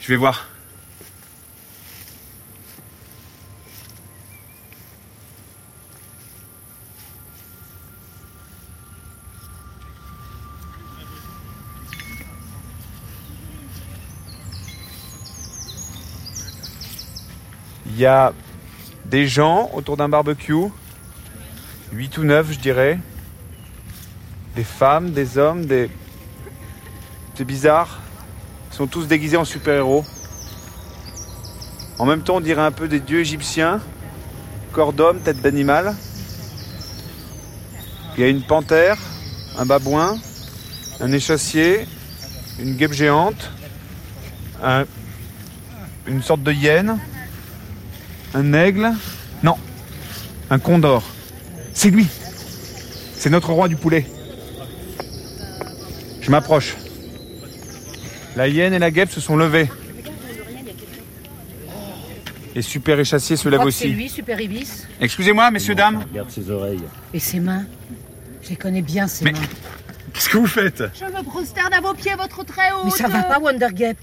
Je 0.00 0.08
vais 0.08 0.16
voir. 0.16 0.48
Il 17.84 17.98
y 17.98 18.06
a 18.06 18.32
des 19.04 19.28
gens 19.28 19.70
autour 19.74 19.98
d'un 19.98 20.08
barbecue. 20.08 20.70
8 21.92 22.18
ou 22.18 22.24
9, 22.24 22.52
je 22.52 22.58
dirais. 22.58 22.98
Des 24.56 24.64
femmes, 24.64 25.10
des 25.12 25.38
hommes, 25.38 25.64
des. 25.66 25.90
C'est 27.34 27.44
bizarre. 27.44 28.00
Ils 28.72 28.76
sont 28.76 28.86
tous 28.86 29.06
déguisés 29.06 29.36
en 29.36 29.44
super-héros. 29.44 30.04
En 31.98 32.06
même 32.06 32.22
temps, 32.22 32.36
on 32.36 32.40
dirait 32.40 32.62
un 32.62 32.72
peu 32.72 32.88
des 32.88 33.00
dieux 33.00 33.20
égyptiens. 33.20 33.80
Corps 34.72 34.92
d'homme, 34.92 35.20
tête 35.20 35.40
d'animal. 35.40 35.94
Il 38.16 38.20
y 38.20 38.24
a 38.24 38.28
une 38.28 38.42
panthère, 38.42 38.96
un 39.58 39.66
babouin, 39.66 40.16
un 41.00 41.12
échassier, 41.12 41.86
une 42.58 42.76
guêpe 42.76 42.92
géante, 42.92 43.50
un- 44.62 44.84
une 46.06 46.22
sorte 46.22 46.42
de 46.42 46.52
hyène, 46.52 46.98
un 48.34 48.52
aigle. 48.52 48.92
Non, 49.42 49.56
un 50.50 50.58
condor. 50.58 51.02
C'est 51.80 51.88
lui. 51.88 52.06
C'est 53.16 53.30
notre 53.30 53.54
roi 53.54 53.66
du 53.66 53.74
poulet. 53.74 54.04
Je 56.20 56.30
m'approche. 56.30 56.76
La 58.36 58.48
hyène 58.48 58.74
et 58.74 58.78
la 58.78 58.90
guêpe 58.90 59.10
se 59.10 59.18
sont 59.18 59.34
levées. 59.34 59.66
Et 62.54 62.60
super 62.60 63.00
échassier 63.00 63.36
se 63.38 63.48
lève 63.48 63.60
que 63.64 63.70
C'est 63.70 63.86
aussi. 63.86 63.94
lui, 63.94 64.10
Super 64.10 64.38
Ibis. 64.42 64.86
Excusez-moi, 65.00 65.50
messieurs, 65.50 65.74
dames. 65.74 66.04
Regarde 66.10 66.30
ses 66.30 66.50
oreilles. 66.50 66.82
Et 67.14 67.18
ses 67.18 67.40
mains 67.40 67.64
Je 68.42 68.50
les 68.50 68.56
connais 68.56 68.82
bien, 68.82 69.06
ses 69.06 69.24
Mais- 69.24 69.32
mains. 69.32 69.38
Qu'est-ce 70.12 70.28
que 70.28 70.36
vous 70.36 70.46
faites? 70.46 70.82
Je 71.00 71.06
me 71.06 71.22
prosterne 71.22 71.72
à 71.72 71.80
vos 71.80 71.94
pieds, 71.94 72.14
votre 72.14 72.44
très 72.44 72.72
haut. 72.72 72.84
Mais 72.84 72.90
ça 72.90 73.08
va 73.08 73.22
pas, 73.22 73.38
Wonder 73.38 73.68
Gap. 73.72 73.96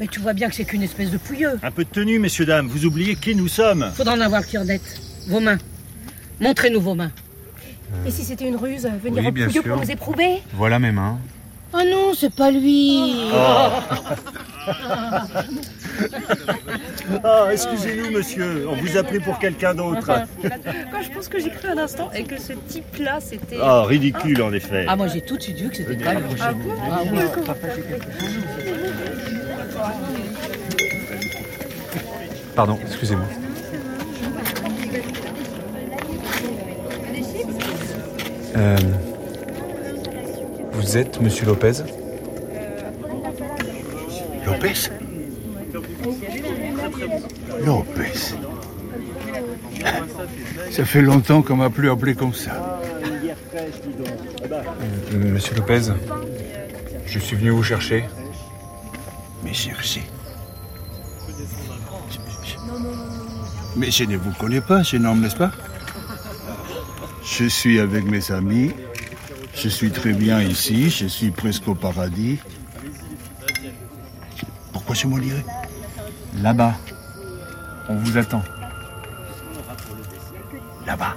Mais 0.00 0.08
tu 0.08 0.18
vois 0.18 0.32
bien 0.32 0.48
que 0.48 0.56
c'est 0.56 0.64
qu'une 0.64 0.82
espèce 0.82 1.10
de 1.12 1.16
pouilleux. 1.18 1.60
Un 1.62 1.70
peu 1.70 1.84
de 1.84 1.90
tenue, 1.90 2.18
messieurs, 2.18 2.44
dames. 2.46 2.66
Vous 2.66 2.86
oubliez 2.86 3.14
qui 3.14 3.36
nous 3.36 3.46
sommes. 3.46 3.88
Faudra 3.94 4.14
en 4.14 4.20
avoir 4.20 4.44
cœur 4.44 4.64
net. 4.64 4.82
Vos 5.28 5.38
mains. 5.38 5.58
Montrez-nous 6.40 6.80
vos 6.80 6.94
mains. 6.94 7.12
Et 8.06 8.10
si 8.10 8.24
c'était 8.24 8.46
une 8.48 8.56
ruse, 8.56 8.88
venir 9.02 9.22
Oui, 9.22 9.28
au 9.28 9.32
bien 9.32 9.46
pouilleux 9.46 9.62
sûr. 9.62 9.72
pour 9.74 9.82
nous 9.84 9.90
éprouver 9.90 10.42
Voilà 10.54 10.78
mes 10.78 10.92
mains. 10.92 11.18
Oh 11.72 11.78
non, 11.84 12.14
c'est 12.14 12.34
pas 12.34 12.50
lui. 12.50 13.30
Ah, 17.24 17.48
excusez-nous, 17.52 18.10
monsieur. 18.12 18.66
On 18.70 18.76
vous 18.76 18.96
a 18.96 19.02
pris 19.02 19.18
pour 19.20 19.38
quelqu'un 19.38 19.74
d'autre. 19.74 20.06
Quand 20.06 21.02
je 21.02 21.10
pense 21.10 21.28
que 21.28 21.38
j'ai 21.40 21.50
cru 21.50 21.68
un 21.68 21.78
instant 21.78 22.10
et 22.14 22.22
que 22.24 22.40
ce 22.40 22.52
type-là, 22.52 23.18
c'était. 23.20 23.58
Ah, 23.60 23.82
ridicule, 23.84 24.40
en 24.42 24.52
effet. 24.52 24.84
Ah, 24.88 24.96
moi 24.96 25.08
j'ai 25.08 25.20
tout 25.22 25.36
de 25.36 25.42
suite 25.42 25.58
vu 25.58 25.68
que 25.70 25.76
c'était 25.76 25.96
pas 25.96 26.14
lui. 26.14 26.22
Ah 26.40 26.52
oui. 27.10 27.18
Pardon, 32.54 32.78
excusez-moi. 32.86 33.26
Euh, 38.56 38.76
vous 40.72 40.96
êtes 40.96 41.20
Monsieur 41.20 41.46
Lopez 41.46 41.72
Lopez 44.46 44.90
Lopez. 47.64 48.34
Ça 50.70 50.84
fait 50.84 51.02
longtemps 51.02 51.42
qu'on 51.42 51.56
m'a 51.56 51.70
plus 51.70 51.90
appelé 51.90 52.14
comme 52.14 52.34
ça. 52.34 52.80
Euh, 54.44 55.32
Monsieur 55.32 55.54
Lopez, 55.56 55.92
je 57.06 57.18
suis 57.18 57.36
venu 57.36 57.50
vous 57.50 57.62
chercher. 57.62 58.04
Mais 59.44 59.52
cherchez. 59.52 60.02
Mais 63.76 63.90
je 63.90 64.04
ne 64.04 64.16
vous 64.16 64.32
connais 64.32 64.60
pas, 64.60 64.82
jeune 64.82 65.06
homme, 65.06 65.20
n'est-ce 65.20 65.36
pas? 65.36 65.52
Je 67.40 67.46
suis 67.46 67.80
avec 67.80 68.04
mes 68.04 68.30
amis. 68.32 68.70
Je 69.54 69.70
suis 69.70 69.90
très 69.90 70.12
bien 70.12 70.42
ici. 70.42 70.90
Je 70.90 71.06
suis 71.06 71.30
presque 71.30 71.66
au 71.68 71.74
paradis. 71.74 72.38
Pourquoi 74.74 74.94
je 74.94 75.06
m'en 75.06 75.16
dirais 75.16 75.42
Là-bas. 76.42 76.74
On 77.88 77.94
vous 77.94 78.18
attend. 78.18 78.42
Là-bas. 80.84 81.16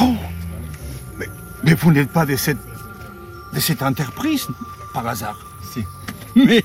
Oh 0.00 0.16
mais, 1.16 1.26
mais 1.62 1.74
vous 1.74 1.92
n'êtes 1.92 2.10
pas 2.10 2.26
de 2.26 2.34
cette, 2.34 2.58
de 3.54 3.60
cette 3.60 3.82
entreprise, 3.82 4.48
par 4.92 5.06
hasard 5.06 5.38
Si. 5.72 5.84
Mais, 6.34 6.64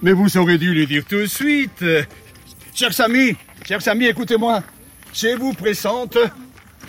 mais 0.00 0.12
vous 0.12 0.38
auriez 0.38 0.56
dû 0.56 0.72
le 0.72 0.86
dire 0.86 1.04
tout 1.04 1.18
de 1.18 1.26
suite. 1.26 1.84
Chers 2.74 2.98
amis, 3.02 3.36
chers 3.66 3.86
amis, 3.88 4.06
écoutez-moi. 4.06 4.62
Je 5.14 5.36
vous 5.38 5.52
présente 5.52 6.18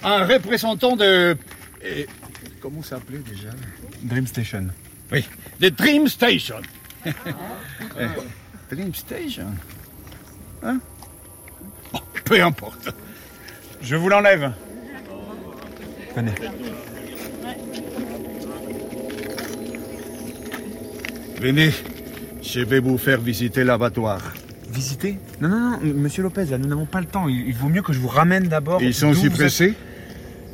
un 0.03 0.25
représentant 0.25 0.95
de... 0.95 1.37
euh, 1.85 2.03
comment 2.59 2.81
s'appelait 2.81 3.19
déjà? 3.19 3.49
Dream 4.01 4.25
Station. 4.25 4.67
Oui, 5.11 5.23
The 5.61 5.65
Dream 5.75 6.07
Station. 6.07 6.61
Eh, 7.99 8.07
Dream 8.75 8.93
Station? 8.95 9.53
Hein? 10.63 10.79
Bon, 11.93 11.99
Peu 12.25 12.41
importe. 12.43 12.89
Je 13.81 13.95
vous 13.95 14.09
l'enlève. 14.09 14.51
Venez. 16.15 16.31
Venez, 21.39 21.71
je 22.41 22.61
vais 22.61 22.79
vous 22.79 22.97
faire 22.97 23.21
visiter 23.21 23.63
l'abattoir. 23.63 24.21
Visiter 24.75 25.17
Non, 25.41 25.47
non, 25.49 25.57
non, 25.71 25.79
monsieur 25.95 26.21
Lopez, 26.23 26.45
là, 26.45 26.57
nous 26.57 26.67
n'avons 26.67 26.85
pas 26.85 26.99
le 26.99 27.07
temps. 27.07 27.27
Il, 27.29 27.47
il 27.47 27.53
vaut 27.55 27.69
mieux 27.69 27.81
que 27.81 27.93
je 27.93 27.99
vous 27.99 28.07
ramène 28.09 28.47
d'abord. 28.47 28.81
Ils 28.81 28.93
sont 28.93 29.13
si 29.13 29.27
êtes- 29.27 29.33
pressés 29.33 29.73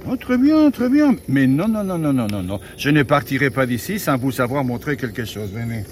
Oh, 0.08 0.16
Très 0.16 0.38
bien, 0.38 0.72
très 0.72 0.90
bien. 0.90 1.16
Mais 1.28 1.46
non, 1.48 1.68
non, 1.68 1.84
non, 1.84 1.98
non, 1.98 2.12
non, 2.14 2.28
non, 2.28 2.42
non. 2.42 2.60
Je 2.78 2.90
ne 2.90 3.04
partirai 3.04 3.50
pas 3.52 3.66
d'ici 3.68 4.00
sans 4.00 4.18
vous 4.18 4.32
savoir 4.32 4.64
montrer 4.64 4.98
quelque 4.98 5.26
chose. 5.26 5.50
Venez. 5.54 5.84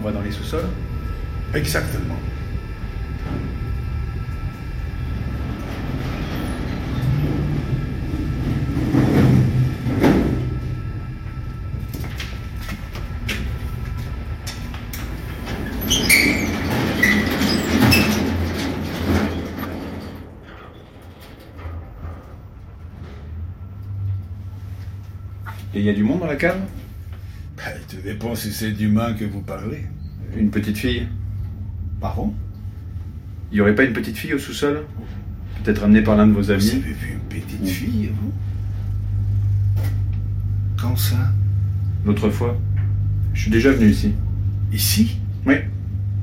On 0.00 0.02
va 0.02 0.12
dans 0.12 0.22
les 0.22 0.32
sous-sols 0.32 0.64
Exactement. 1.54 2.14
Et 25.74 25.80
il 25.80 25.84
y 25.84 25.90
a 25.90 25.92
du 25.92 26.02
monde 26.02 26.20
dans 26.20 26.26
la 26.26 26.36
cave? 26.36 26.69
Dépend 28.10 28.34
si 28.34 28.50
c'est 28.52 28.72
d'humain 28.72 29.12
que 29.12 29.24
vous 29.24 29.40
parlez. 29.40 29.84
Une 30.36 30.50
petite 30.50 30.76
fille 30.78 31.06
Pardon? 32.00 32.34
Il 33.50 33.56
n'y 33.56 33.60
aurait 33.60 33.74
pas 33.74 33.84
une 33.84 33.92
petite 33.92 34.16
fille 34.16 34.34
au 34.34 34.38
sous-sol? 34.38 34.84
Peut-être 35.62 35.84
amenée 35.84 36.02
par 36.02 36.16
l'un 36.16 36.26
de 36.26 36.32
vos 36.32 36.40
Vous 36.42 36.50
amis? 36.50 36.70
avez 36.70 36.92
vu 36.92 37.12
une 37.12 37.40
petite 37.40 37.68
fille, 37.68 38.10
vous? 38.20 38.32
Quand 40.80 40.96
ça? 40.96 41.32
L'autre 42.04 42.30
fois 42.30 42.58
Je 43.32 43.42
suis 43.42 43.50
déjà 43.50 43.70
venu 43.70 43.90
ici. 43.90 44.12
Ici? 44.72 45.18
Oui. 45.46 45.54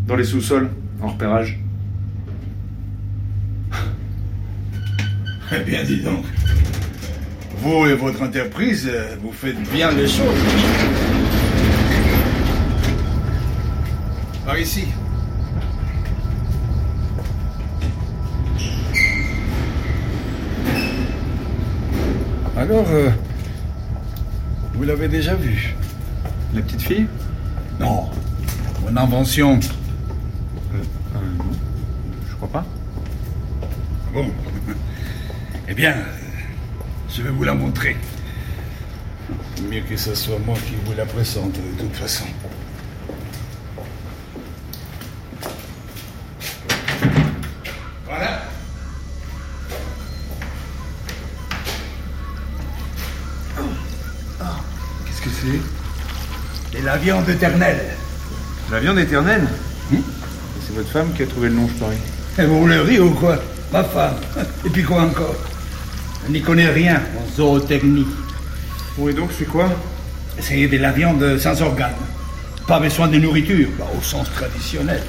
Dans 0.08 0.16
les 0.16 0.24
sous-sols, 0.26 0.70
en 1.02 1.08
repérage. 1.10 1.60
Eh 5.54 5.64
bien, 5.64 5.84
dis 5.84 6.02
donc. 6.02 6.26
Vous 7.60 7.86
et 7.86 7.94
votre 7.96 8.22
entreprise, 8.24 8.90
euh, 8.92 9.16
vous 9.22 9.32
faites 9.32 9.62
bien 9.72 9.92
les 9.92 10.08
choses. 10.08 10.36
Par 14.48 14.58
ici. 14.58 14.86
Alors, 22.56 22.86
euh, 22.88 23.10
vous 24.74 24.84
l'avez 24.84 25.10
déjà 25.10 25.36
vu 25.36 25.76
La 26.54 26.62
petite 26.62 26.82
fille? 26.82 27.08
Non. 27.78 28.10
Mon 28.84 28.96
invention. 28.96 29.60
Euh, 30.74 30.78
non. 31.14 31.44
Je 32.30 32.36
crois 32.38 32.48
pas. 32.48 32.66
Bon. 34.14 34.28
Eh 35.68 35.74
bien, 35.74 35.92
euh, 35.92 36.04
je 37.14 37.22
vais 37.22 37.32
vous 37.32 37.44
la 37.44 37.54
montrer. 37.54 37.98
Mieux 39.70 39.82
que 39.82 39.98
ce 39.98 40.16
soit 40.16 40.40
moi 40.46 40.56
qui 40.66 40.76
vous 40.86 40.94
la 40.96 41.06
présente, 41.06 41.52
de 41.52 41.82
toute 41.84 41.98
façon. 41.98 42.24
Voilà. 48.06 48.42
Qu'est-ce 55.06 55.22
que 55.22 55.30
c'est 55.30 56.77
Et 56.77 56.77
la 56.88 56.96
viande 56.96 57.28
éternelle. 57.28 57.84
La 58.72 58.80
viande 58.80 59.00
éternelle 59.00 59.46
C'est 59.92 60.74
votre 60.74 60.88
femme 60.88 61.12
qui 61.14 61.24
a 61.24 61.26
trouvé 61.26 61.50
le 61.50 61.56
nom, 61.56 61.68
je 61.68 61.84
parie. 61.84 61.98
Et 62.40 62.46
vous 62.46 62.62
voulez 62.62 62.80
rire 62.80 63.04
ou 63.04 63.10
quoi? 63.10 63.38
Ma 63.74 63.84
femme. 63.84 64.16
Et 64.66 64.70
puis 64.70 64.84
quoi 64.84 65.02
encore? 65.02 65.36
Elle 66.26 66.32
n'y 66.32 66.42
connaît 66.42 66.70
rien 66.70 67.02
en 67.18 67.36
zootechnie. 67.36 68.08
Oui, 68.98 69.14
donc 69.14 69.32
c'est 69.38 69.50
quoi? 69.50 69.70
C'est 70.40 70.66
de 70.66 70.78
la 70.78 70.94
viande 70.94 71.38
sans 71.38 71.62
organes. 71.62 71.92
Pas 72.66 72.80
besoin 72.80 73.10
de 73.10 73.18
nourriture, 73.18 73.68
bah, 73.78 73.88
au 73.98 74.02
sens 74.02 74.32
traditionnel. 74.34 75.04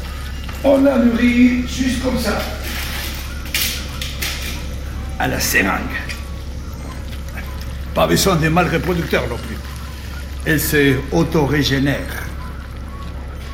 On 0.64 0.82
la 0.82 0.98
nourrit 0.98 1.64
juste 1.68 2.02
comme 2.02 2.18
ça. 2.18 2.40
À 5.16 5.28
la 5.28 5.38
seringue. 5.38 5.96
Pas 7.94 8.08
besoin 8.08 8.34
de 8.34 8.48
mâles 8.48 8.68
reproducteurs 8.72 9.28
non 9.28 9.36
plus. 9.36 9.67
Elle 10.44 10.60
se 10.60 10.96
auto-régénère. 11.12 12.24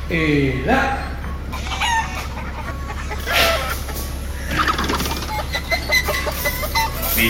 Et 0.09 0.55
là. 0.65 0.97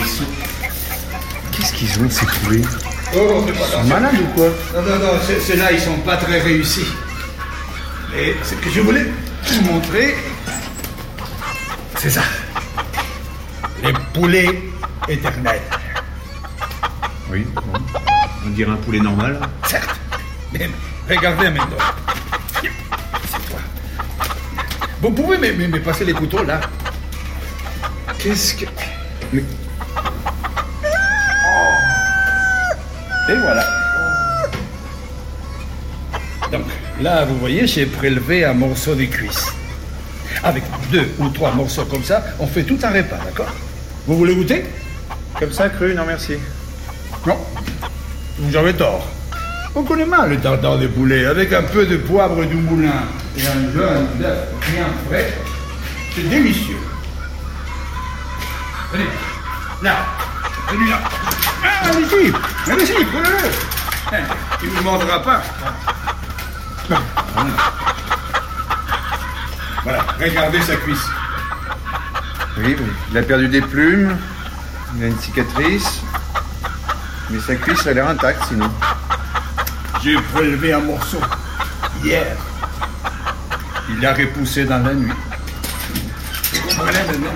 Sont- 0.06 0.24
Qu'est-ce 1.52 1.72
qu'ils 1.72 2.02
ont, 2.02 2.10
ces 2.10 2.26
poulets 2.26 2.62
Oh, 3.16 3.44
Ils 3.48 3.54
sont 3.72 3.84
malades 3.84 4.14
ou 4.20 4.26
quoi 4.34 4.48
Non, 4.74 4.82
non, 4.82 4.98
non, 4.98 5.12
ceux-là, 5.46 5.72
ils 5.72 5.80
sont 5.80 5.96
pas 5.98 6.16
très 6.16 6.40
réussis. 6.40 6.86
Mais 8.14 8.34
ce 8.42 8.54
que 8.54 8.68
je 8.70 8.80
voulais 8.80 9.06
vous 9.46 9.62
montrer, 9.72 10.16
c'est 11.98 12.10
ça. 12.10 12.22
Les 13.82 13.92
poulets 14.12 14.70
éternels. 15.08 15.62
Oui, 17.30 17.46
bon. 17.54 17.62
On 18.46 18.50
dirait 18.50 18.70
un 18.70 18.76
poulet 18.76 19.00
normal. 19.00 19.40
Certes. 19.66 19.96
Mais 20.52 20.70
regardez 21.08 21.50
maintenant. 21.50 21.76
C'est 22.62 23.48
toi. 23.50 23.58
Vous 25.02 25.10
pouvez 25.10 25.36
me, 25.38 25.52
me- 25.52 25.68
me 25.68 25.80
passer 25.80 26.04
les 26.04 26.12
couteaux, 26.12 26.44
là 26.44 26.60
Qu'est-ce 28.18 28.54
que. 28.54 28.64
Mais. 29.32 29.42
Et 33.28 33.34
voilà. 33.34 33.64
Donc, 36.52 36.62
là, 37.00 37.24
vous 37.24 37.36
voyez, 37.38 37.66
j'ai 37.66 37.86
prélevé 37.86 38.44
un 38.44 38.54
morceau 38.54 38.94
de 38.94 39.04
cuisse. 39.06 39.46
Avec 40.44 40.62
deux 40.92 41.10
ou 41.18 41.28
trois 41.30 41.52
morceaux 41.52 41.84
comme 41.86 42.04
ça, 42.04 42.22
on 42.38 42.46
fait 42.46 42.62
tout 42.62 42.78
un 42.82 42.90
repas, 42.90 43.16
d'accord? 43.24 43.52
Vous 44.06 44.16
voulez 44.16 44.34
goûter? 44.36 44.64
Comme 45.40 45.50
ça, 45.52 45.68
cru, 45.68 45.92
non 45.94 46.04
merci. 46.06 46.34
Non. 47.26 47.36
Vous 48.38 48.56
avez 48.56 48.74
tort. 48.74 49.06
On 49.74 49.82
connaît 49.82 50.06
mal 50.06 50.30
le 50.30 50.38
tartare 50.38 50.78
de 50.78 50.86
poulet, 50.86 51.26
avec 51.26 51.52
un 51.52 51.62
peu 51.62 51.86
de 51.86 51.96
poivre 51.96 52.44
du 52.44 52.54
moulin 52.54 53.02
et 53.36 53.46
un 53.46 53.72
jaune 53.72 54.08
d'œuf 54.18 54.38
bien 54.70 54.86
frais. 55.06 55.32
C'est 56.14 56.28
délicieux. 56.28 56.76
Venez. 58.92 59.04
Là. 59.82 59.96
Venez 60.70 60.90
là. 60.90 60.98
Ah, 61.62 61.88
allez-y. 61.88 62.32
Allez-y, 62.70 63.04
prenez-le. 63.04 63.48
Hein, 64.12 64.24
Il 64.62 64.68
ne 64.70 64.74
vous 64.74 64.82
mordra 64.84 65.22
pas. 65.22 65.42
Voilà, 69.82 70.06
regardez 70.18 70.60
sa 70.62 70.76
cuisse. 70.76 71.06
Oui, 72.58 72.76
oui. 72.78 72.86
Il 73.10 73.18
a 73.18 73.22
perdu 73.22 73.48
des 73.48 73.60
plumes. 73.60 74.16
Il 74.96 75.04
a 75.04 75.06
une 75.08 75.18
cicatrice. 75.18 76.02
Mais 77.30 77.40
sa 77.40 77.56
cuisse 77.56 77.86
a 77.86 77.92
l'air 77.92 78.08
intacte 78.08 78.44
sinon. 78.48 78.70
J'ai 80.02 80.14
prélevé 80.32 80.72
un 80.72 80.80
morceau 80.80 81.18
hier. 82.04 82.36
Il 83.90 84.00
l'a 84.00 84.14
repoussé 84.14 84.64
dans 84.64 84.78
la 84.78 84.94
nuit. 84.94 85.12
Vous 86.52 86.68
comprenez 86.68 86.98
maintenant 87.06 87.34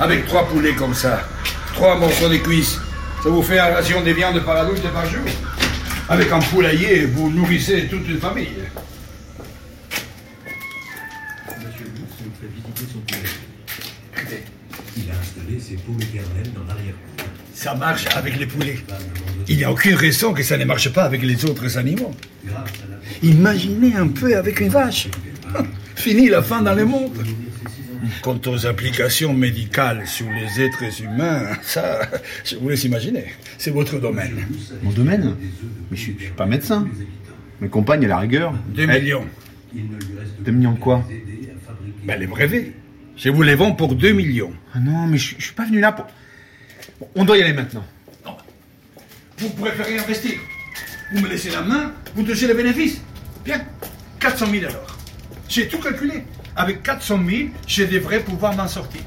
Avec 0.00 0.26
trois 0.26 0.48
poulets 0.48 0.74
comme 0.74 0.94
ça, 0.94 1.28
trois 1.74 1.96
morceaux 1.98 2.28
de 2.28 2.36
cuisse, 2.36 2.78
ça 3.22 3.28
vous 3.28 3.42
fait 3.42 3.58
un 3.58 3.74
ration 3.74 4.00
de 4.02 4.10
viande 4.12 4.40
par 4.44 4.56
adulte 4.56 4.88
par 4.92 5.04
jour. 5.06 5.24
Avec 6.08 6.32
un 6.32 6.38
poulailler, 6.38 7.04
vous 7.04 7.28
nourrissez 7.30 7.86
toute 7.88 8.08
une 8.08 8.18
famille. 8.18 8.48
Monsieur 11.58 11.84
le 11.84 12.00
bourse 12.00 12.16
nous 12.24 12.32
fait 12.40 12.48
visiter 12.54 12.92
son 12.92 13.00
poulet. 13.00 13.28
Il 14.96 15.10
a 15.10 15.14
installé 15.14 15.60
Ça 17.58 17.74
marche 17.74 18.06
avec 18.14 18.38
les 18.38 18.46
poulets. 18.46 18.78
Il 19.48 19.56
n'y 19.56 19.64
a 19.64 19.72
aucune 19.72 19.96
raison 19.96 20.32
que 20.32 20.44
ça 20.44 20.56
ne 20.56 20.64
marche 20.64 20.92
pas 20.92 21.02
avec 21.02 21.24
les 21.24 21.44
autres 21.44 21.76
animaux. 21.76 22.12
Imaginez 23.20 23.96
un 23.96 24.06
peu 24.06 24.36
avec 24.36 24.60
une 24.60 24.68
vache. 24.68 25.08
Fini 25.96 26.28
la 26.28 26.40
fin 26.40 26.62
dans 26.62 26.74
le 26.74 26.84
monde. 26.84 27.18
Quant 28.22 28.38
aux 28.46 28.64
applications 28.64 29.34
médicales 29.34 30.06
sur 30.06 30.26
les 30.30 30.62
êtres 30.62 31.02
humains, 31.02 31.48
ça, 31.62 32.02
je 32.44 32.54
vous 32.54 32.68
laisse 32.68 32.84
imaginer. 32.84 33.24
C'est 33.58 33.72
votre 33.72 33.98
domaine. 33.98 34.46
Mon 34.84 34.92
domaine 34.92 35.34
Mais 35.90 35.96
je 35.96 36.12
je 36.12 36.22
suis 36.26 36.30
pas 36.36 36.46
médecin. 36.46 36.86
Mes 37.60 37.68
compagnes, 37.68 38.04
à 38.04 38.08
la 38.08 38.18
rigueur. 38.18 38.54
Deux 38.68 38.86
millions. 38.86 39.26
Deux 39.74 40.52
millions 40.52 40.74
de 40.74 40.78
quoi 40.78 41.04
Ben, 42.04 42.20
les 42.20 42.28
brevets. 42.28 42.72
Je 43.16 43.30
vous 43.30 43.42
les 43.42 43.56
vends 43.56 43.72
pour 43.72 43.96
2 43.96 44.12
millions. 44.12 44.52
Ah 44.74 44.78
non, 44.78 45.08
mais 45.08 45.18
je, 45.18 45.34
je 45.36 45.46
suis 45.46 45.54
pas 45.54 45.64
venu 45.64 45.80
là 45.80 45.90
pour. 45.90 46.06
Bon, 47.00 47.08
on 47.14 47.24
doit 47.24 47.38
y 47.38 47.42
aller 47.42 47.52
maintenant. 47.52 47.84
Vous 49.38 49.50
préférez 49.50 49.98
investir. 49.98 50.38
Vous 51.12 51.20
me 51.20 51.28
laissez 51.28 51.50
la 51.50 51.62
main, 51.62 51.92
vous 52.14 52.24
touchez 52.24 52.46
les 52.46 52.54
bénéfices. 52.54 53.00
Bien. 53.44 53.64
400 54.20 54.46
000 54.50 54.64
alors. 54.64 54.98
J'ai 55.48 55.68
tout 55.68 55.78
calculé. 55.78 56.24
Avec 56.56 56.82
400 56.82 57.20
000, 57.24 57.50
je 57.68 57.84
devrais 57.84 58.20
pouvoir 58.20 58.54
m'en 58.56 58.66
sortir. 58.66 59.00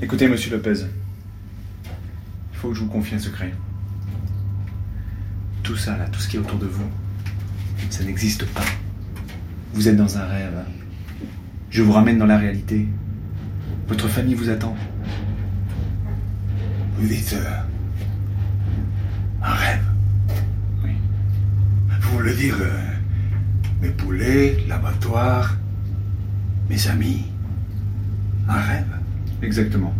Écoutez, 0.00 0.28
monsieur 0.28 0.52
Lopez. 0.52 0.84
Il 2.52 2.58
faut 2.58 2.68
que 2.68 2.74
je 2.74 2.80
vous 2.80 2.88
confie 2.88 3.16
un 3.16 3.18
secret. 3.18 3.52
Tout 5.68 5.76
ça, 5.76 5.98
là, 5.98 6.06
tout 6.10 6.18
ce 6.18 6.26
qui 6.26 6.36
est 6.36 6.38
autour 6.38 6.58
de 6.58 6.64
vous, 6.64 6.88
ça 7.90 8.02
n'existe 8.02 8.46
pas. 8.46 8.64
Vous 9.74 9.86
êtes 9.86 9.98
dans 9.98 10.16
un 10.16 10.24
rêve. 10.24 10.64
Je 11.68 11.82
vous 11.82 11.92
ramène 11.92 12.16
dans 12.16 12.24
la 12.24 12.38
réalité. 12.38 12.88
Votre 13.86 14.08
famille 14.08 14.34
vous 14.34 14.48
attend. 14.48 14.74
Vous 16.96 17.06
dites 17.06 17.34
euh, 17.34 17.60
un 19.42 19.52
rêve. 19.52 19.84
Oui. 20.82 20.92
Vous 22.00 22.16
voulez 22.16 22.34
dire 22.34 22.56
euh, 22.62 22.80
mes 23.82 23.90
poulets, 23.90 24.64
l'abattoir, 24.68 25.54
mes 26.70 26.88
amis. 26.88 27.26
Un 28.48 28.58
rêve. 28.58 28.98
Exactement. 29.42 29.92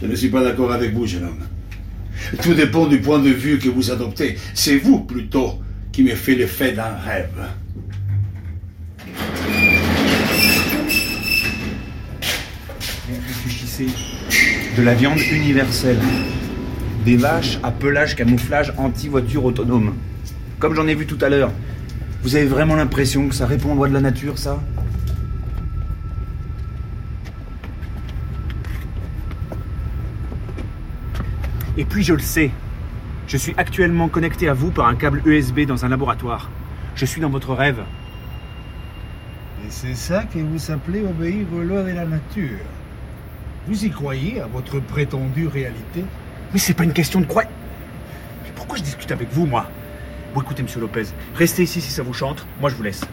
Je 0.00 0.06
ne 0.06 0.14
suis 0.14 0.28
pas 0.28 0.44
d'accord 0.44 0.72
avec 0.72 0.94
vous, 0.94 1.06
jeune 1.06 1.24
homme. 1.24 1.42
Tout 2.42 2.54
dépend 2.54 2.86
du 2.86 2.98
point 2.98 3.18
de 3.18 3.30
vue 3.30 3.58
que 3.58 3.68
vous 3.68 3.90
adoptez. 3.90 4.36
C'est 4.54 4.76
vous, 4.76 5.00
plutôt, 5.00 5.60
qui 5.90 6.04
me 6.04 6.14
fait 6.14 6.36
l'effet 6.36 6.72
d'un 6.72 6.96
rêve. 7.04 7.28
Réfléchissez. 13.08 13.88
De 14.76 14.82
la 14.82 14.94
viande 14.94 15.18
universelle. 15.18 15.98
Des 17.04 17.16
vaches 17.16 17.58
à 17.64 17.72
pelage 17.72 18.14
camouflage 18.14 18.72
anti-voiture 18.76 19.44
autonome. 19.44 19.94
Comme 20.60 20.74
j'en 20.74 20.86
ai 20.86 20.94
vu 20.94 21.06
tout 21.06 21.18
à 21.20 21.28
l'heure. 21.28 21.50
Vous 22.22 22.36
avez 22.36 22.46
vraiment 22.46 22.76
l'impression 22.76 23.28
que 23.28 23.34
ça 23.34 23.46
répond 23.46 23.72
aux 23.72 23.76
lois 23.76 23.88
de 23.88 23.94
la 23.94 24.00
nature, 24.00 24.38
ça? 24.38 24.62
Et 31.78 31.84
puis 31.84 32.02
je 32.02 32.12
le 32.12 32.20
sais. 32.20 32.50
Je 33.28 33.36
suis 33.36 33.54
actuellement 33.56 34.08
connecté 34.08 34.48
à 34.48 34.52
vous 34.52 34.72
par 34.72 34.88
un 34.88 34.96
câble 34.96 35.22
USB 35.24 35.60
dans 35.60 35.84
un 35.84 35.88
laboratoire. 35.88 36.50
Je 36.96 37.04
suis 37.06 37.20
dans 37.20 37.30
votre 37.30 37.54
rêve. 37.54 37.78
Et 39.64 39.70
c'est 39.70 39.94
ça 39.94 40.24
que 40.24 40.40
vous 40.40 40.70
appelez 40.72 41.02
obéir 41.02 41.46
aux 41.54 41.62
lois 41.62 41.84
de 41.84 41.92
la 41.92 42.04
nature. 42.04 42.58
Vous 43.68 43.84
y 43.84 43.90
croyez 43.90 44.40
à 44.40 44.46
votre 44.46 44.80
prétendue 44.80 45.46
réalité? 45.46 46.04
Mais 46.52 46.58
c'est 46.58 46.74
pas 46.74 46.82
une 46.82 46.92
question 46.92 47.20
de 47.20 47.26
croire. 47.26 47.46
Mais 48.42 48.50
pourquoi 48.56 48.78
je 48.78 48.82
discute 48.82 49.12
avec 49.12 49.28
vous, 49.30 49.46
moi? 49.46 49.70
Bon, 50.34 50.40
écoutez, 50.40 50.64
monsieur 50.64 50.80
Lopez, 50.80 51.04
restez 51.36 51.62
ici 51.62 51.80
si 51.80 51.92
ça 51.92 52.02
vous 52.02 52.14
chante. 52.14 52.44
Moi, 52.60 52.70
je 52.70 52.74
vous 52.74 52.82
laisse. 52.82 53.04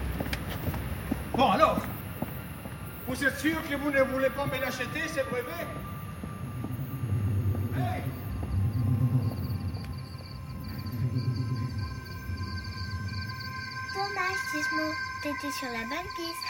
Bon, 1.37 1.51
alors 1.51 1.81
Vous 3.07 3.23
êtes 3.23 3.37
sûr 3.37 3.61
que 3.69 3.75
vous 3.75 3.91
ne 3.91 4.01
voulez 4.11 4.29
pas 4.29 4.45
me 4.47 4.59
l'acheter, 4.59 5.01
ce 5.07 5.21
brevet? 5.29 5.67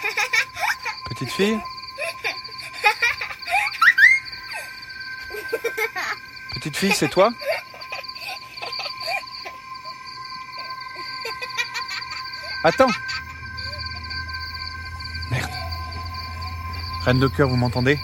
Petite 1.09 1.31
fille 1.31 1.59
Petite 6.53 6.77
fille, 6.77 6.93
c'est 6.93 7.09
toi? 7.09 7.31
Attends 12.63 12.87
Merde. 15.31 15.51
Reine 17.03 17.19
de 17.19 17.27
cœur, 17.27 17.49
vous 17.49 17.55
m'entendez? 17.55 17.99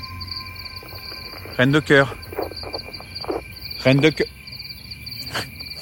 Reine 1.58 1.72
de 1.72 1.80
cœur. 1.80 2.16
Reine 3.80 4.00
de 4.00 4.10
cœur. 4.10 4.28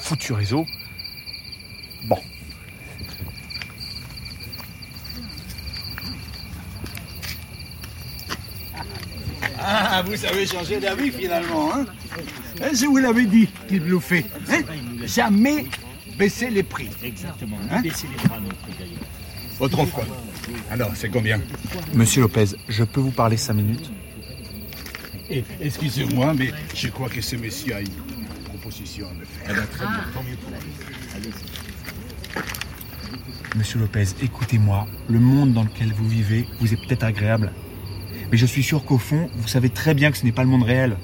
Foutu 0.00 0.32
réseau. 0.32 0.66
Ah, 9.58 10.02
vous 10.06 10.24
avez 10.24 10.46
changé 10.46 10.78
d'avis 10.80 11.10
finalement, 11.10 11.74
hein 11.74 11.86
Hein, 12.62 12.68
Je 12.74 12.86
vous 12.86 12.96
l'avais 12.98 13.24
dit 13.26 13.48
qu'il 13.68 13.80
bluffait. 13.80 14.24
Hein 14.50 14.60
Jamais 15.04 15.66
baisser 16.18 16.50
les 16.50 16.62
prix. 16.62 16.88
Exactement. 17.02 17.56
baisser 17.82 18.06
les 18.08 18.28
bras 18.28 18.40
non 18.40 18.48
plus 18.48 18.72
d'ailleurs. 18.78 19.00
Autrefois. 19.60 20.04
Alors, 20.70 20.90
c'est 20.94 21.08
combien? 21.10 21.40
Monsieur 21.94 22.22
Lopez, 22.22 22.46
je 22.68 22.84
peux 22.84 23.00
vous 23.00 23.10
parler 23.12 23.36
cinq 23.36 23.54
minutes? 23.54 23.90
Eh, 25.30 25.44
Excusez-moi, 25.60 26.34
mais 26.34 26.52
je 26.74 26.88
crois 26.88 27.08
que 27.08 27.20
ce 27.20 27.36
monsieur 27.36 27.74
a 27.76 27.80
une 27.80 27.88
proposition 28.44 29.06
à 29.08 29.14
me 29.14 29.24
faire. 29.24 29.68
très 29.70 29.86
bien. 29.86 30.04
Tant 30.14 30.22
mieux 30.22 30.36
pour 30.36 30.50
lui. 30.50 31.30
Monsieur 33.56 33.78
Lopez, 33.80 34.04
écoutez-moi. 34.22 34.86
Le 35.08 35.18
monde 35.20 35.52
dans 35.52 35.62
lequel 35.64 35.92
vous 35.92 36.08
vivez 36.08 36.46
vous 36.60 36.72
est 36.72 36.76
peut-être 36.86 37.04
agréable. 37.04 37.52
Mais 38.30 38.36
je 38.36 38.46
suis 38.46 38.62
sûr 38.62 38.84
qu'au 38.84 38.98
fond, 38.98 39.28
vous 39.34 39.48
savez 39.48 39.70
très 39.70 39.94
bien 39.94 40.10
que 40.10 40.16
ce 40.16 40.24
n'est 40.24 40.32
pas 40.32 40.42
le 40.42 40.48
monde 40.48 40.62
réel. 40.62 40.96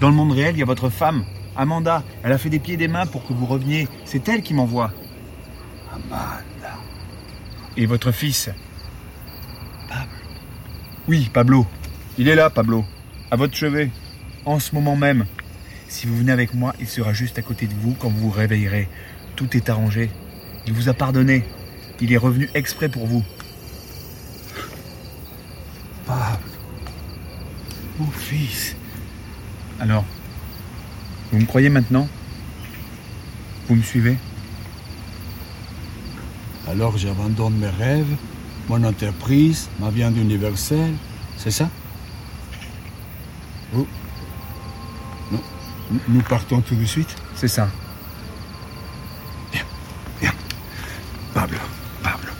Dans 0.00 0.08
le 0.08 0.14
monde 0.14 0.32
réel, 0.32 0.54
il 0.54 0.60
y 0.60 0.62
a 0.62 0.66
votre 0.66 0.90
femme, 0.90 1.24
Amanda. 1.56 2.04
Elle 2.22 2.32
a 2.32 2.38
fait 2.38 2.50
des 2.50 2.60
pieds 2.60 2.74
et 2.74 2.78
des 2.78 2.88
mains 2.88 3.06
pour 3.06 3.26
que 3.26 3.32
vous 3.32 3.46
reveniez. 3.46 3.88
C'est 4.04 4.28
elle 4.28 4.42
qui 4.42 4.54
m'envoie. 4.54 4.92
Amanda. 5.92 6.78
Et 7.76 7.86
votre 7.86 8.12
fils 8.12 8.48
Pablo. 9.88 10.06
Oui, 11.08 11.30
Pablo. 11.32 11.66
Il 12.16 12.28
est 12.28 12.36
là, 12.36 12.48
Pablo. 12.48 12.84
À 13.30 13.36
votre 13.36 13.56
chevet. 13.56 13.90
En 14.44 14.60
ce 14.60 14.74
moment 14.74 14.96
même. 14.96 15.26
Si 15.88 16.06
vous 16.06 16.16
venez 16.16 16.32
avec 16.32 16.54
moi, 16.54 16.74
il 16.78 16.86
sera 16.86 17.12
juste 17.12 17.38
à 17.38 17.42
côté 17.42 17.66
de 17.66 17.74
vous 17.74 17.94
quand 17.98 18.08
vous 18.08 18.30
vous 18.30 18.30
réveillerez. 18.30 18.88
Tout 19.34 19.56
est 19.56 19.68
arrangé. 19.68 20.10
Il 20.66 20.72
vous 20.74 20.88
a 20.88 20.94
pardonné. 20.94 21.44
Il 22.00 22.12
est 22.12 22.16
revenu 22.18 22.48
exprès 22.54 22.88
pour 22.88 23.06
vous. 23.06 23.24
Pablo. 26.06 26.38
Mon 27.98 28.06
fils. 28.28 28.76
Alors, 29.80 30.04
vous 31.32 31.38
me 31.40 31.46
croyez 31.46 31.70
maintenant? 31.70 32.08
Vous 33.68 33.76
me 33.76 33.82
suivez? 33.82 34.16
Alors 36.68 36.98
j'abandonne 36.98 37.54
mes 37.54 37.68
rêves, 37.68 38.14
mon 38.68 38.84
entreprise, 38.84 39.68
ma 39.80 39.90
viande 39.90 40.16
universelle, 40.18 40.94
c'est 41.38 41.50
ça? 41.50 41.70
Vous 43.72 43.86
nous, 45.30 45.40
nous 46.08 46.22
partons 46.22 46.60
tout 46.60 46.74
de 46.74 46.84
suite? 46.84 47.14
C'est 47.34 47.48
ça. 47.48 47.68
Pablo, 51.34 51.58
Pablo. 52.02 52.30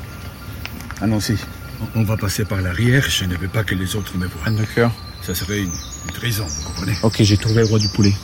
Allons-y. 1.01 1.39
On 1.81 2.01
on 2.01 2.05
va 2.05 2.17
passer 2.17 2.45
par 2.45 2.61
l'arrière, 2.61 3.09
je 3.09 3.25
ne 3.25 3.37
veux 3.37 3.49
pas 3.49 3.63
que 3.63 3.75
les 3.75 3.95
autres 3.97 4.17
me 4.19 4.27
voient. 4.27 4.51
de 4.51 4.65
cœur. 4.65 4.91
Ça 5.23 5.35
serait 5.35 5.59
une, 5.61 5.71
une 6.07 6.13
trahison, 6.15 6.45
vous 6.47 6.63
comprenez 6.69 6.97
Ok, 7.03 7.17
j'ai 7.23 7.37
trouvé 7.37 7.57
le 7.63 7.67
roi 7.67 7.79
du 7.79 7.89
poulet. 7.89 8.15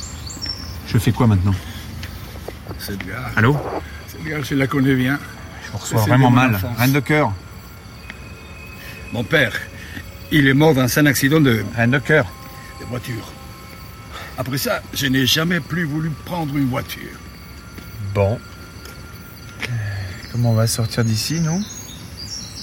Je 0.88 0.96
fais 0.98 1.12
quoi 1.12 1.26
maintenant 1.26 1.54
Cette 2.78 3.06
gare. 3.06 3.30
Allô 3.36 3.56
Cette 4.08 4.24
gare, 4.24 4.42
je 4.44 4.54
la 4.54 4.66
connais 4.66 4.94
bien. 4.94 5.18
Je 5.66 5.72
vous 5.72 5.78
reçois 5.78 6.00
vraiment 6.02 6.30
mal. 6.30 6.58
Reine 6.78 6.92
de 6.92 7.00
cœur. 7.00 7.32
Mon 9.12 9.22
père 9.24 9.52
Il 10.32 10.46
est 10.48 10.54
mort 10.54 10.74
dans 10.74 10.98
un 10.98 11.06
accident 11.06 11.40
de, 11.40 11.64
Rien 11.76 11.88
de 11.88 11.98
cœur. 11.98 12.26
de 12.80 12.86
voiture. 12.86 13.32
Après 14.38 14.58
ça, 14.58 14.82
je 14.94 15.06
n'ai 15.06 15.26
jamais 15.26 15.60
plus 15.60 15.84
voulu 15.84 16.10
prendre 16.24 16.56
une 16.56 16.68
voiture. 16.68 17.18
Bon. 18.14 18.38
Comment 20.32 20.50
on 20.52 20.54
va 20.54 20.66
sortir 20.66 21.04
d'ici, 21.04 21.40
nous 21.40 21.62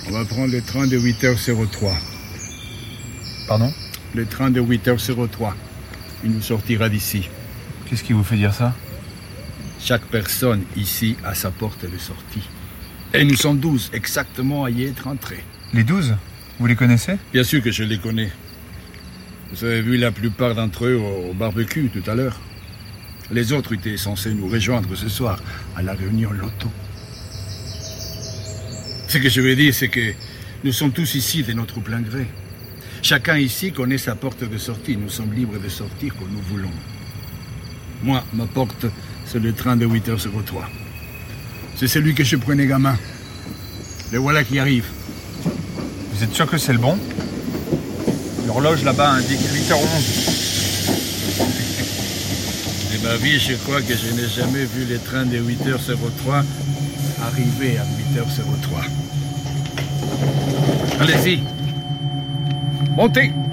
On 0.07 0.11
va 0.11 0.25
prendre 0.25 0.51
le 0.51 0.61
train 0.61 0.87
de 0.87 0.97
8h03. 0.99 1.93
Pardon 3.47 3.71
Le 4.13 4.25
train 4.25 4.49
de 4.49 4.59
8h03. 4.61 5.53
Il 6.25 6.31
nous 6.31 6.41
sortira 6.41 6.89
d'ici. 6.89 7.29
Qu'est-ce 7.85 8.03
qui 8.03 8.13
vous 8.13 8.23
fait 8.23 8.35
dire 8.35 8.53
ça? 8.53 8.75
Chaque 9.79 10.03
personne 10.05 10.63
ici 10.75 11.15
a 11.23 11.33
sa 11.33 11.49
porte 11.49 11.89
de 11.89 11.97
sortie. 11.97 12.43
Et 13.13 13.23
nous 13.23 13.35
sommes 13.35 13.59
12 13.59 13.91
exactement 13.93 14.65
à 14.65 14.69
y 14.69 14.83
être 14.83 15.07
entrés. 15.07 15.43
Les 15.73 15.83
douze? 15.83 16.15
Vous 16.59 16.67
les 16.67 16.75
connaissez? 16.75 17.17
Bien 17.31 17.43
sûr 17.43 17.63
que 17.63 17.71
je 17.71 17.83
les 17.83 17.97
connais. 17.97 18.31
Vous 19.51 19.63
avez 19.63 19.81
vu 19.81 19.97
la 19.97 20.11
plupart 20.11 20.55
d'entre 20.55 20.85
eux 20.85 20.95
au 20.95 21.33
barbecue 21.33 21.89
tout 21.89 22.09
à 22.09 22.15
l'heure. 22.15 22.39
Les 23.31 23.53
autres 23.53 23.73
étaient 23.73 23.97
censés 23.97 24.33
nous 24.33 24.47
rejoindre 24.47 24.93
ce 24.95 25.07
soir 25.07 25.39
à 25.75 25.81
la 25.81 25.93
réunion 25.93 26.31
loto. 26.31 26.69
Ce 29.07 29.17
que 29.17 29.29
je 29.29 29.41
veux 29.41 29.55
dire, 29.55 29.73
c'est 29.73 29.89
que 29.89 30.13
nous 30.63 30.71
sommes 30.71 30.91
tous 30.91 31.15
ici 31.15 31.43
de 31.43 31.53
notre 31.53 31.79
plein 31.79 32.01
gré. 32.01 32.27
Chacun 33.01 33.37
ici 33.37 33.71
connaît 33.71 33.97
sa 33.97 34.15
porte 34.15 34.43
de 34.43 34.57
sortie. 34.57 34.95
Nous 34.95 35.09
sommes 35.09 35.33
libres 35.33 35.59
de 35.59 35.69
sortir 35.69 36.13
quand 36.17 36.27
nous 36.31 36.41
voulons. 36.41 36.71
Moi, 38.03 38.23
ma 38.33 38.45
porte, 38.45 38.85
c'est 39.25 39.39
le 39.39 39.53
train 39.53 39.75
de 39.75 39.87
8h03. 39.87 40.65
C'est 41.75 41.87
celui 41.87 42.13
que 42.13 42.23
je 42.23 42.35
prenais 42.35 42.67
gamin. 42.67 42.95
Le 44.11 44.19
voilà 44.19 44.43
qui 44.43 44.59
arrive. 44.59 44.85
Vous 46.13 46.23
êtes 46.23 46.33
sûr 46.33 46.45
que 46.45 46.57
c'est 46.57 46.73
le 46.73 46.79
bon? 46.79 46.97
L'horloge 48.45 48.83
là-bas 48.83 49.13
indique 49.13 49.39
8h11. 49.39 49.77
De 52.93 53.03
ma 53.07 53.15
vie, 53.15 53.39
je 53.39 53.53
crois 53.55 53.81
que 53.81 53.95
je 53.95 54.11
n'ai 54.13 54.27
jamais 54.27 54.65
vu 54.65 54.85
les 54.85 54.99
trains 54.99 55.25
de 55.25 55.37
8h03 55.37 56.43
arriver 57.23 57.77
à 57.77 57.83
8h03. 58.19 58.85
Allez-y. 60.99 61.60
Montei. 62.95 63.50